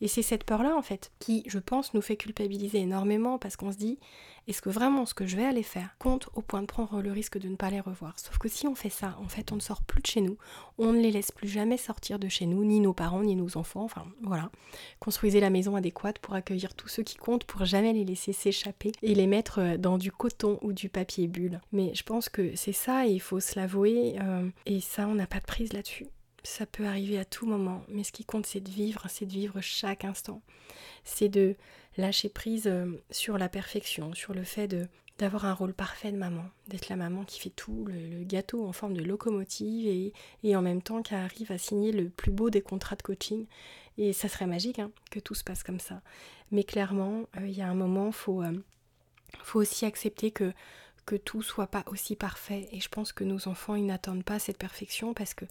Et 0.00 0.08
c'est 0.08 0.22
cette 0.22 0.44
peur-là, 0.44 0.76
en 0.76 0.82
fait, 0.82 1.12
qui, 1.18 1.44
je 1.46 1.58
pense, 1.58 1.94
nous 1.94 2.02
fait 2.02 2.16
culpabiliser 2.16 2.78
énormément, 2.78 3.38
parce 3.38 3.56
qu'on 3.56 3.72
se 3.72 3.76
dit, 3.76 3.98
est-ce 4.46 4.60
que 4.60 4.68
vraiment 4.68 5.06
ce 5.06 5.14
que 5.14 5.26
je 5.26 5.36
vais 5.36 5.44
aller 5.44 5.62
faire 5.62 5.96
compte 5.98 6.28
au 6.34 6.42
point 6.42 6.60
de 6.60 6.66
prendre 6.66 7.00
le 7.00 7.10
risque 7.10 7.38
de 7.38 7.48
ne 7.48 7.56
pas 7.56 7.70
les 7.70 7.80
revoir? 7.80 8.18
Sauf 8.18 8.36
que 8.38 8.48
si 8.48 8.66
on 8.66 8.74
fait 8.74 8.90
ça, 8.90 9.16
en 9.22 9.28
fait, 9.28 9.52
on 9.52 9.56
ne 9.56 9.60
sort 9.60 9.82
plus 9.82 10.02
de 10.02 10.06
chez 10.06 10.20
nous, 10.20 10.36
on 10.76 10.92
ne 10.92 11.00
les 11.00 11.10
laisse 11.10 11.32
plus 11.32 11.48
jamais 11.48 11.78
sortir 11.78 12.18
de 12.18 12.28
chez 12.28 12.44
nous, 12.44 12.62
ni 12.64 12.80
nos 12.80 12.92
parents, 12.92 13.22
ni 13.22 13.36
nos 13.36 13.56
enfants, 13.56 13.84
enfin 13.84 14.04
voilà. 14.22 14.50
Construisez 15.00 15.40
la 15.40 15.48
maison 15.48 15.76
adéquate 15.76 16.18
pour 16.18 16.34
accueillir 16.34 16.74
tous 16.74 16.88
ceux 16.88 17.02
qui 17.02 17.16
comptent, 17.16 17.44
pour 17.44 17.64
jamais 17.64 17.94
les 17.94 18.04
laisser 18.04 18.34
s'échapper 18.34 18.92
et 19.02 19.14
les 19.14 19.26
mettre 19.26 19.60
euh, 19.60 19.76
dans 19.78 19.96
du 19.96 20.12
coton 20.12 20.58
ou 20.60 20.72
du 20.72 20.90
papier 20.90 21.26
bulle. 21.26 21.60
Mais 21.72 21.94
je 21.94 22.02
pense 22.02 22.28
que 22.28 22.54
c'est 22.54 22.72
ça, 22.72 23.06
et 23.06 23.12
il 23.12 23.20
faut 23.20 23.40
se 23.40 23.58
l'avouer, 23.58 24.16
euh, 24.26 24.50
et 24.66 24.80
ça, 24.80 25.06
on 25.06 25.14
n'a 25.14 25.26
pas 25.26 25.40
de 25.40 25.46
prise 25.46 25.72
là-dessus. 25.72 26.06
Ça 26.42 26.66
peut 26.66 26.86
arriver 26.86 27.18
à 27.18 27.24
tout 27.24 27.46
moment, 27.46 27.82
mais 27.88 28.04
ce 28.04 28.12
qui 28.12 28.24
compte, 28.24 28.46
c'est 28.46 28.60
de 28.60 28.70
vivre, 28.70 29.06
c'est 29.08 29.24
de 29.24 29.32
vivre 29.32 29.60
chaque 29.60 30.04
instant. 30.04 30.42
C'est 31.04 31.28
de 31.28 31.56
lâcher 31.96 32.28
prise 32.28 32.66
euh, 32.66 32.86
sur 33.10 33.38
la 33.38 33.48
perfection, 33.48 34.14
sur 34.14 34.34
le 34.34 34.44
fait 34.44 34.68
de 34.68 34.86
d'avoir 35.18 35.44
un 35.44 35.54
rôle 35.54 35.74
parfait 35.74 36.10
de 36.10 36.16
maman, 36.16 36.44
d'être 36.66 36.88
la 36.88 36.96
maman 36.96 37.24
qui 37.24 37.38
fait 37.38 37.50
tout, 37.50 37.84
le, 37.84 38.24
gâteau 38.24 38.66
en 38.66 38.72
forme 38.72 38.94
de 38.94 39.02
locomotive 39.04 40.12
et, 40.42 40.56
en 40.56 40.60
même 40.60 40.82
temps 40.82 41.02
qui 41.02 41.14
arrive 41.14 41.52
à 41.52 41.58
signer 41.58 41.92
le 41.92 42.08
plus 42.08 42.32
beau 42.32 42.50
des 42.50 42.60
contrats 42.60 42.96
de 42.96 43.02
coaching. 43.02 43.46
Et 43.96 44.12
ça 44.12 44.28
serait 44.28 44.48
magique 44.48 44.80
hein, 44.80 44.90
que 45.12 45.20
tout 45.20 45.36
se 45.36 45.44
passe 45.44 45.62
comme 45.62 45.78
ça. 45.78 46.02
Mais 46.50 46.64
clairement, 46.64 47.28
euh, 47.36 47.46
il 47.46 47.56
y 47.56 47.62
a 47.62 47.68
un 47.68 47.74
moment, 47.74 48.10
faut, 48.10 48.42
faut 49.44 49.60
aussi 49.60 49.84
accepter 49.86 50.32
que 50.32 50.52
que 51.06 51.16
tout 51.16 51.42
soit 51.42 51.66
pas 51.66 51.84
aussi 51.86 52.16
parfait. 52.16 52.68
Et 52.72 52.80
je 52.80 52.88
pense 52.88 53.12
que 53.12 53.24
nos 53.24 53.48
enfants, 53.48 53.74
ils 53.74 53.86
n'attendent 53.86 54.24
pas 54.24 54.38
cette 54.38 54.58
perfection 54.58 55.14
parce 55.14 55.34
que 55.34 55.44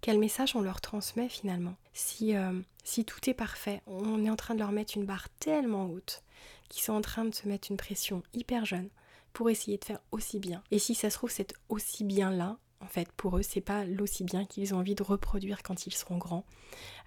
quel 0.00 0.18
message 0.18 0.56
on 0.56 0.60
leur 0.60 0.80
transmet 0.80 1.28
finalement? 1.28 1.74
Si, 1.92 2.36
euh, 2.36 2.58
si 2.84 3.04
tout 3.04 3.28
est 3.28 3.34
parfait, 3.34 3.82
on 3.86 4.24
est 4.24 4.30
en 4.30 4.36
train 4.36 4.54
de 4.54 4.60
leur 4.60 4.72
mettre 4.72 4.96
une 4.96 5.04
barre 5.04 5.28
tellement 5.40 5.86
haute 5.86 6.22
qu'ils 6.68 6.82
sont 6.82 6.92
en 6.92 7.00
train 7.00 7.24
de 7.24 7.34
se 7.34 7.48
mettre 7.48 7.70
une 7.70 7.76
pression 7.76 8.22
hyper 8.32 8.64
jeune 8.64 8.88
pour 9.32 9.50
essayer 9.50 9.76
de 9.78 9.84
faire 9.84 10.00
aussi 10.12 10.38
bien. 10.38 10.62
Et 10.70 10.78
si 10.78 10.94
ça 10.94 11.10
se 11.10 11.16
trouve, 11.16 11.30
c'est 11.30 11.54
aussi 11.68 12.04
bien 12.04 12.30
là, 12.30 12.58
en 12.80 12.86
fait, 12.86 13.10
pour 13.12 13.36
eux, 13.36 13.42
c'est 13.42 13.60
pas 13.60 13.84
l'aussi 13.84 14.24
bien 14.24 14.44
qu'ils 14.44 14.74
ont 14.74 14.78
envie 14.78 14.94
de 14.94 15.02
reproduire 15.02 15.62
quand 15.62 15.86
ils 15.86 15.94
seront 15.94 16.16
grands, 16.16 16.44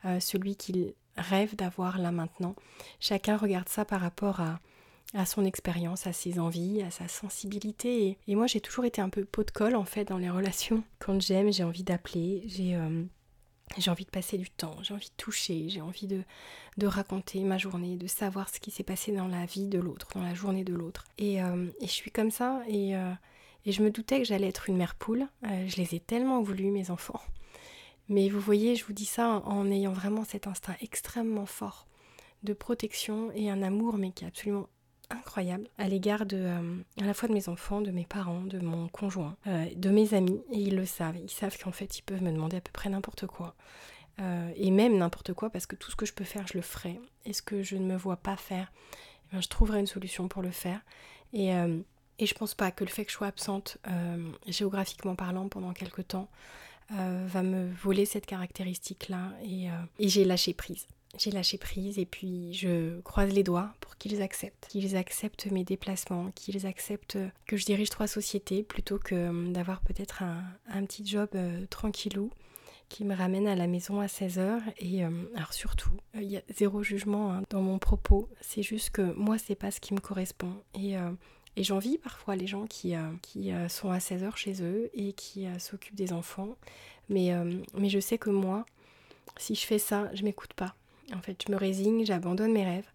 euh, 0.05 0.19
celui 0.19 0.55
qu'ils 0.55 0.93
rêvent 1.17 1.55
d'avoir 1.55 1.97
là 1.97 2.11
maintenant. 2.11 2.55
Chacun 2.99 3.37
regarde 3.37 3.69
ça 3.69 3.85
par 3.85 4.01
rapport 4.01 4.39
à, 4.39 4.59
à 5.13 5.25
son 5.25 5.45
expérience, 5.45 6.07
à 6.07 6.13
ses 6.13 6.39
envies, 6.39 6.81
à 6.81 6.89
sa 6.89 7.07
sensibilité. 7.07 8.17
Et, 8.27 8.35
moi, 8.35 8.47
j'ai 8.47 8.61
toujours 8.61 8.85
été 8.85 9.01
un 9.01 9.09
peu 9.09 9.25
pot 9.25 9.43
de 9.43 9.51
colle 9.51 9.75
en 9.75 9.85
fait 9.85 10.05
dans 10.05 10.17
les 10.17 10.29
relations. 10.29 10.83
Quand 10.99 11.21
j'aime, 11.21 11.51
j'ai 11.51 11.63
envie 11.63 11.83
d'appeler, 11.83 12.43
j'ai 12.47 12.75
euh, 12.75 13.03
envie 13.87 14.05
de 14.05 14.09
passer 14.09 14.37
du 14.37 14.49
temps, 14.49 14.75
j'ai 14.81 14.93
envie 14.93 15.09
de 15.09 15.23
toucher, 15.23 15.69
j'ai 15.69 15.81
envie 15.81 16.07
de, 16.07 16.23
raconter 16.85 17.41
ma 17.41 17.57
journée, 17.57 17.95
de 17.95 18.07
savoir 18.07 18.49
ce 18.49 18.59
qui 18.59 18.71
s'est 18.71 18.83
passé 18.83 19.11
dans 19.11 19.27
la 19.27 19.45
vie 19.45 19.67
de 19.67 19.79
l'autre, 19.79 20.07
dans 20.15 20.23
la 20.23 20.33
journée 20.33 20.63
de 20.63 20.73
l'autre. 20.73 21.05
Et, 21.17 21.43
euh, 21.43 21.67
je 21.81 21.87
suis 21.87 22.11
comme 22.11 22.31
ça 22.31 22.63
et, 22.67 22.95
euh, 22.95 23.11
et 23.65 23.71
je 23.71 23.83
me 23.83 23.91
doutais 23.91 24.19
que 24.19 24.25
j'allais 24.25 24.47
être 24.47 24.67
une 24.67 24.77
mère 24.77 24.95
poule. 24.95 25.27
je 25.43 25.77
les 25.77 25.95
ai 25.95 25.99
tellement 25.99 26.41
voulu, 26.41 26.71
mes 26.71 26.89
enfants. 26.89 27.21
Mais 28.09 28.27
vous 28.27 28.39
voyez, 28.39 28.75
je 28.75 28.83
vous 28.85 28.93
dis 28.93 29.05
ça 29.05 29.41
en 29.45 29.71
ayant 29.71 29.93
vraiment 29.93 30.25
cet 30.25 30.47
instinct 30.47 30.75
extrêmement 30.81 31.45
fort 31.45 31.87
de 32.43 32.53
protection 32.53 33.31
et 33.33 33.49
un 33.49 33.61
amour, 33.61 33.97
mais 33.97 34.11
qui 34.11 34.25
est 34.25 34.27
absolument 34.27 34.67
incroyable 35.09 35.67
à 35.77 35.87
l'égard 35.87 36.25
de 36.25 36.37
euh, 36.37 36.77
à 37.01 37.05
la 37.05 37.13
fois 37.13 37.29
de 37.29 37.33
mes 37.33 37.49
enfants, 37.49 37.81
de 37.81 37.91
mes 37.91 38.05
parents, 38.05 38.41
de 38.41 38.59
mon 38.59 38.87
conjoint, 38.87 39.35
euh, 39.47 39.67
de 39.75 39.89
mes 39.89 40.13
amis 40.13 40.41
et 40.51 40.59
ils 40.59 40.75
le 40.75 40.85
savent. 40.85 41.17
Ils 41.17 41.29
savent 41.29 41.57
qu'en 41.57 41.71
fait 41.71 41.97
ils 41.97 42.01
peuvent 42.01 42.21
me 42.21 42.31
demander 42.31 42.57
à 42.57 42.61
peu 42.61 42.71
près 42.71 42.89
n'importe 42.89 43.27
quoi. 43.27 43.55
Euh, 44.19 44.51
et 44.55 44.69
même 44.69 44.97
n'importe 44.97 45.33
quoi 45.33 45.49
parce 45.49 45.65
que 45.65 45.75
tout 45.75 45.89
ce 45.89 45.95
que 45.95 46.05
je 46.05 46.13
peux 46.13 46.23
faire 46.23 46.47
je 46.47 46.57
le 46.57 46.61
ferai. 46.61 46.99
Et 47.25 47.33
ce 47.33 47.41
que 47.41 47.63
je 47.63 47.75
ne 47.75 47.85
me 47.85 47.95
vois 47.95 48.17
pas 48.17 48.35
faire, 48.35 48.71
eh 49.33 49.41
je 49.41 49.47
trouverai 49.47 49.79
une 49.79 49.87
solution 49.87 50.27
pour 50.27 50.41
le 50.41 50.51
faire. 50.51 50.81
Et 51.33 51.51
et 52.19 52.27
je 52.27 52.35
pense 52.35 52.53
pas 52.53 52.69
que 52.69 52.83
le 52.83 52.91
fait 52.91 53.05
que 53.05 53.11
je 53.11 53.15
sois 53.17 53.27
absente 53.27 53.79
géographiquement 54.47 55.15
parlant 55.15 55.49
pendant 55.49 55.73
quelque 55.73 56.03
temps 56.03 56.29
va 56.91 57.41
me 57.41 57.71
voler 57.73 58.05
cette 58.05 58.27
caractéristique 58.27 59.09
là 59.09 59.31
et, 59.43 59.69
et 59.97 60.09
j'ai 60.09 60.23
lâché 60.23 60.53
prise 60.53 60.85
j'ai 61.17 61.31
lâché 61.31 61.57
prise 61.57 61.99
et 61.99 62.05
puis 62.05 62.53
je 62.53 62.99
croise 63.01 63.31
les 63.31 63.43
doigts 63.43 63.73
pour 63.79 63.97
qu'ils 63.97 64.21
acceptent, 64.21 64.67
qu'ils 64.69 64.95
acceptent 64.95 65.45
mes 65.51 65.63
déplacements, 65.63 66.31
qu'ils 66.31 66.65
acceptent 66.65 67.17
que 67.45 67.57
je 67.57 67.65
dirige 67.65 67.89
trois 67.89 68.07
sociétés 68.07 68.63
plutôt 68.63 68.97
que 68.97 69.15
euh, 69.15 69.51
d'avoir 69.51 69.81
peut-être 69.81 70.23
un, 70.23 70.85
petit 70.85 71.05
job 71.05 71.29
euh, 71.35 71.65
tranquillou 71.69 72.31
qui 72.89 73.05
me 73.05 73.15
ramène 73.15 73.47
à 73.47 73.55
la 73.55 73.67
maison 73.67 73.99
à 73.99 74.07
16h 74.07 74.59
et 74.79 75.05
euh, 75.05 75.09
alors 75.35 75.53
surtout 75.53 75.93
il 76.15 76.31
y 76.31 76.37
a 76.37 76.41
zéro 76.49 76.83
jugement 76.83 77.31
hein, 77.31 77.43
dans 77.49 77.61
mon 77.61 77.77
propos. 77.77 78.27
C'est 78.41 78.63
juste 78.63 78.89
que 78.89 79.13
moi 79.13 79.37
c'est 79.37 79.55
pas 79.55 79.71
ce 79.71 79.79
qui 79.79 79.93
me 79.93 79.99
correspond. 79.99 80.53
Et, 80.73 80.95
et 81.55 81.63
j'envie 81.63 81.97
parfois 81.99 82.35
les 82.35 82.47
gens 82.47 82.65
qui, 82.65 82.95
qui 83.21 83.51
sont 83.69 83.91
à 83.91 83.99
16h 83.99 84.35
chez 84.35 84.63
eux 84.63 84.89
et 84.93 85.13
qui 85.13 85.47
s'occupent 85.59 85.95
des 85.95 86.11
enfants. 86.11 86.55
Mais, 87.09 87.31
mais 87.75 87.89
je 87.89 87.99
sais 87.99 88.17
que 88.17 88.29
moi 88.29 88.65
si 89.37 89.55
je 89.55 89.65
fais 89.65 89.79
ça 89.79 90.09
je 90.13 90.23
m'écoute 90.23 90.53
pas 90.53 90.75
en 91.13 91.21
fait, 91.21 91.43
je 91.45 91.51
me 91.51 91.57
résigne, 91.57 92.05
j'abandonne 92.05 92.53
mes 92.53 92.65
rêves. 92.65 92.89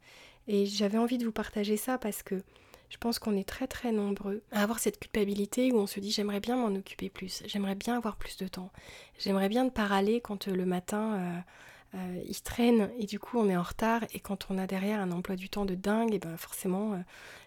Et 0.47 0.67
j'avais 0.67 0.99
envie 0.99 1.19
de 1.19 1.25
vous 1.25 1.33
partager 1.33 1.77
ça 1.77 1.99
parce 1.99 2.23
que 2.23 2.43
je 2.91 2.97
pense 2.97 3.19
qu'on 3.19 3.37
est 3.37 3.49
très 3.49 3.67
très 3.67 3.93
nombreux 3.93 4.43
à 4.51 4.63
avoir 4.63 4.79
cette 4.79 4.99
culpabilité 4.99 5.73
où 5.73 5.79
on 5.79 5.87
se 5.87 6.01
dit 6.01 6.11
j'aimerais 6.11 6.41
bien 6.41 6.57
m'en 6.57 6.75
occuper 6.75 7.11
plus, 7.11 7.43
j'aimerais 7.47 7.75
bien 7.75 7.97
avoir 7.97 8.17
plus 8.17 8.37
de 8.39 8.49
temps, 8.49 8.71
j'aimerais 9.19 9.49
bien 9.49 9.65
ne 9.65 9.71
pas 9.71 9.87
râler 9.87 10.21
quand 10.21 10.49
euh, 10.49 10.55
le 10.55 10.65
matin 10.65 11.15
euh, 11.15 11.39
euh, 11.99 12.23
il 12.27 12.41
traîne 12.41 12.91
et 12.99 13.07
du 13.07 13.19
coup 13.19 13.39
on 13.39 13.49
est 13.49 13.57
en 13.57 13.63
retard. 13.63 14.05
Et 14.15 14.21
quand 14.21 14.47
on 14.51 14.59
a 14.59 14.67
derrière 14.67 15.01
un 15.01 15.13
emploi 15.13 15.37
du 15.37 15.49
temps 15.49 15.65
de 15.65 15.75
dingue, 15.75 16.15
et 16.15 16.19
ben 16.19 16.37
forcément 16.37 17.03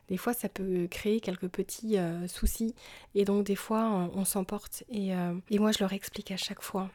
des 0.10 0.18
fois 0.18 0.34
ça 0.34 0.50
peut 0.50 0.88
créer 0.90 1.20
quelques 1.20 1.48
petits 1.48 1.98
soucis. 2.28 2.76
Et 3.14 3.24
donc 3.26 3.46
des 3.46 3.56
fois 3.56 3.84
on, 3.84 4.12
on 4.20 4.26
s'emporte. 4.26 4.84
Et, 4.90 5.10
et, 5.52 5.60
moi 5.60 5.72
je 5.72 5.80
leur 5.80 5.94
explique 5.94 6.32
à 6.32 6.38
chaque 6.38 6.64
fois, 6.64 6.90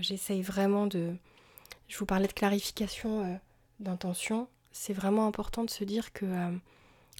j'essaye 0.00 0.42
vraiment 0.42 0.86
de 0.86 1.16
je 1.88 1.98
vous 1.98 2.06
parlais 2.06 2.26
de 2.26 2.32
clarification 2.32 3.24
euh, 3.24 3.36
d'intention. 3.80 4.48
C'est 4.72 4.92
vraiment 4.92 5.26
important 5.26 5.64
de 5.64 5.70
se 5.70 5.84
dire 5.84 6.12
que 6.12 6.24
euh, 6.24 6.50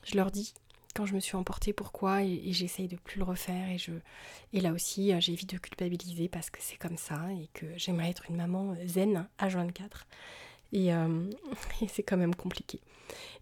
je 0.05 0.16
leur 0.16 0.31
dis 0.31 0.55
quand 0.94 1.07
je 1.07 1.14
me 1.14 1.20
suis 1.20 1.37
emportée 1.37 1.72
pourquoi 1.72 2.22
et, 2.22 2.53
j'essaye 2.53 2.88
de 2.88 2.96
plus 2.96 3.18
le 3.18 3.24
refaire 3.24 3.68
et 3.68 3.79
je 3.79 3.92
et 4.53 4.61
là 4.61 4.72
aussi 4.72 5.12
euh, 5.12 5.20
j'évite 5.20 5.53
de 5.53 5.59
culpabiliser 5.59 6.29
parce 6.29 6.50
que 6.50 6.61
c'est 6.61 6.77
comme 6.77 6.96
ça 6.96 7.20
et 7.33 7.48
que 7.53 7.66
j'aimerais 7.77 8.11
être 8.11 8.31
une 8.31 8.37
maman 8.37 8.77
zen 8.87 9.27
à 9.38 9.48
24 9.48 10.07
et, 10.72 10.88
et 11.83 11.88
c'est 11.88 12.03
quand 12.03 12.16
même 12.16 12.35
compliqué. 12.35 12.81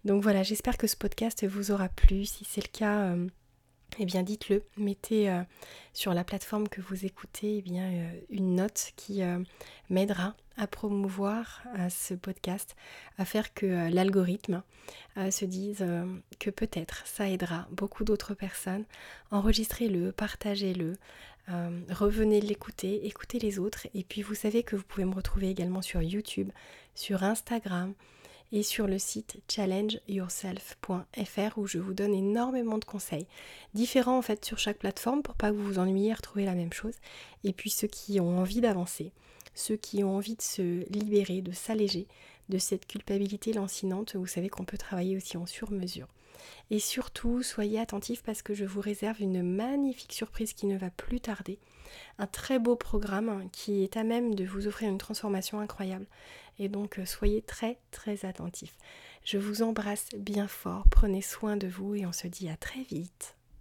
Donc 0.05 0.21
voilà, 0.21 0.43
j'espère 0.43 0.77
que 0.77 0.85
ce 0.85 0.95
podcast 0.95 1.45
vous 1.47 1.71
aura 1.71 1.89
plu. 1.89 2.25
Si 2.25 2.45
c'est 2.45 2.61
le 2.61 2.71
cas, 2.71 3.15
eh 3.97 4.05
bien 4.05 4.21
dites-le, 4.21 4.63
mettez 4.77 5.41
sur 5.93 6.13
la 6.13 6.23
plateforme 6.23 6.67
que 6.69 6.81
vous 6.81 7.05
écoutez 7.05 7.57
eh 7.57 7.61
bien, 7.63 8.11
une 8.29 8.55
note 8.55 8.91
qui 8.97 9.21
m'aidera 9.89 10.35
à 10.57 10.67
promouvoir 10.67 11.63
ce 11.89 12.13
podcast, 12.13 12.75
à 13.17 13.25
faire 13.25 13.53
que 13.53 13.91
l'algorithme 13.91 14.63
se 15.15 15.45
dise 15.45 15.85
que 16.39 16.49
peut-être 16.49 17.05
ça 17.05 17.29
aidera 17.29 17.67
beaucoup 17.71 18.03
d'autres 18.03 18.33
personnes. 18.33 18.85
Enregistrez-le, 19.31 20.11
partagez-le, 20.11 20.97
revenez 21.89 22.41
l'écouter, 22.41 23.05
écoutez 23.07 23.39
les 23.39 23.59
autres 23.59 23.87
et 23.93 24.03
puis 24.03 24.21
vous 24.21 24.35
savez 24.35 24.63
que 24.63 24.75
vous 24.75 24.83
pouvez 24.83 25.05
me 25.05 25.15
retrouver 25.15 25.49
également 25.49 25.81
sur 25.81 26.01
YouTube, 26.01 26.51
sur 26.95 27.23
Instagram, 27.23 27.93
et 28.55 28.61
sur 28.61 28.85
le 28.85 28.99
site 28.99 29.41
challengeyourself.fr 29.49 31.57
où 31.57 31.65
je 31.65 31.79
vous 31.79 31.95
donne 31.95 32.13
énormément 32.13 32.77
de 32.77 32.85
conseils, 32.85 33.25
différents 33.73 34.19
en 34.19 34.21
fait 34.21 34.45
sur 34.45 34.59
chaque 34.59 34.77
plateforme 34.77 35.23
pour 35.23 35.33
pas 35.33 35.49
que 35.49 35.55
vous 35.55 35.65
vous 35.65 35.79
ennuyiez 35.79 36.11
à 36.11 36.15
retrouver 36.15 36.45
la 36.45 36.53
même 36.53 36.71
chose. 36.71 36.93
Et 37.43 37.51
puis 37.51 37.71
ceux 37.71 37.87
qui 37.87 38.19
ont 38.19 38.37
envie 38.37 38.61
d'avancer, 38.61 39.11
ceux 39.55 39.77
qui 39.77 40.03
ont 40.03 40.15
envie 40.15 40.35
de 40.35 40.41
se 40.41 40.89
libérer, 40.89 41.41
de 41.41 41.51
s'alléger 41.51 42.07
de 42.49 42.57
cette 42.57 42.85
culpabilité 42.85 43.53
lancinante, 43.53 44.15
vous 44.15 44.27
savez 44.27 44.49
qu'on 44.49 44.65
peut 44.65 44.77
travailler 44.77 45.15
aussi 45.15 45.37
en 45.37 45.45
sur-mesure. 45.45 46.07
Et 46.69 46.79
surtout, 46.79 47.41
soyez 47.41 47.79
attentifs 47.79 48.23
parce 48.23 48.41
que 48.41 48.53
je 48.53 48.65
vous 48.65 48.81
réserve 48.81 49.21
une 49.21 49.43
magnifique 49.43 50.13
surprise 50.13 50.53
qui 50.53 50.65
ne 50.65 50.77
va 50.77 50.89
plus 50.89 51.21
tarder. 51.21 51.59
Un 52.17 52.27
très 52.27 52.59
beau 52.59 52.75
programme 52.75 53.49
qui 53.51 53.83
est 53.83 53.97
à 53.97 54.03
même 54.03 54.35
de 54.35 54.43
vous 54.43 54.67
offrir 54.67 54.89
une 54.89 54.97
transformation 54.97 55.59
incroyable. 55.59 56.05
Et 56.59 56.69
donc 56.69 56.99
euh, 56.99 57.05
soyez 57.05 57.41
très 57.41 57.77
très 57.91 58.25
attentifs. 58.25 58.77
Je 59.23 59.37
vous 59.37 59.61
embrasse 59.61 60.09
bien 60.17 60.47
fort, 60.47 60.85
prenez 60.89 61.21
soin 61.21 61.55
de 61.55 61.67
vous 61.67 61.95
et 61.95 62.05
on 62.05 62.11
se 62.11 62.27
dit 62.27 62.49
à 62.49 62.57
très 62.57 62.83
vite. 62.83 63.35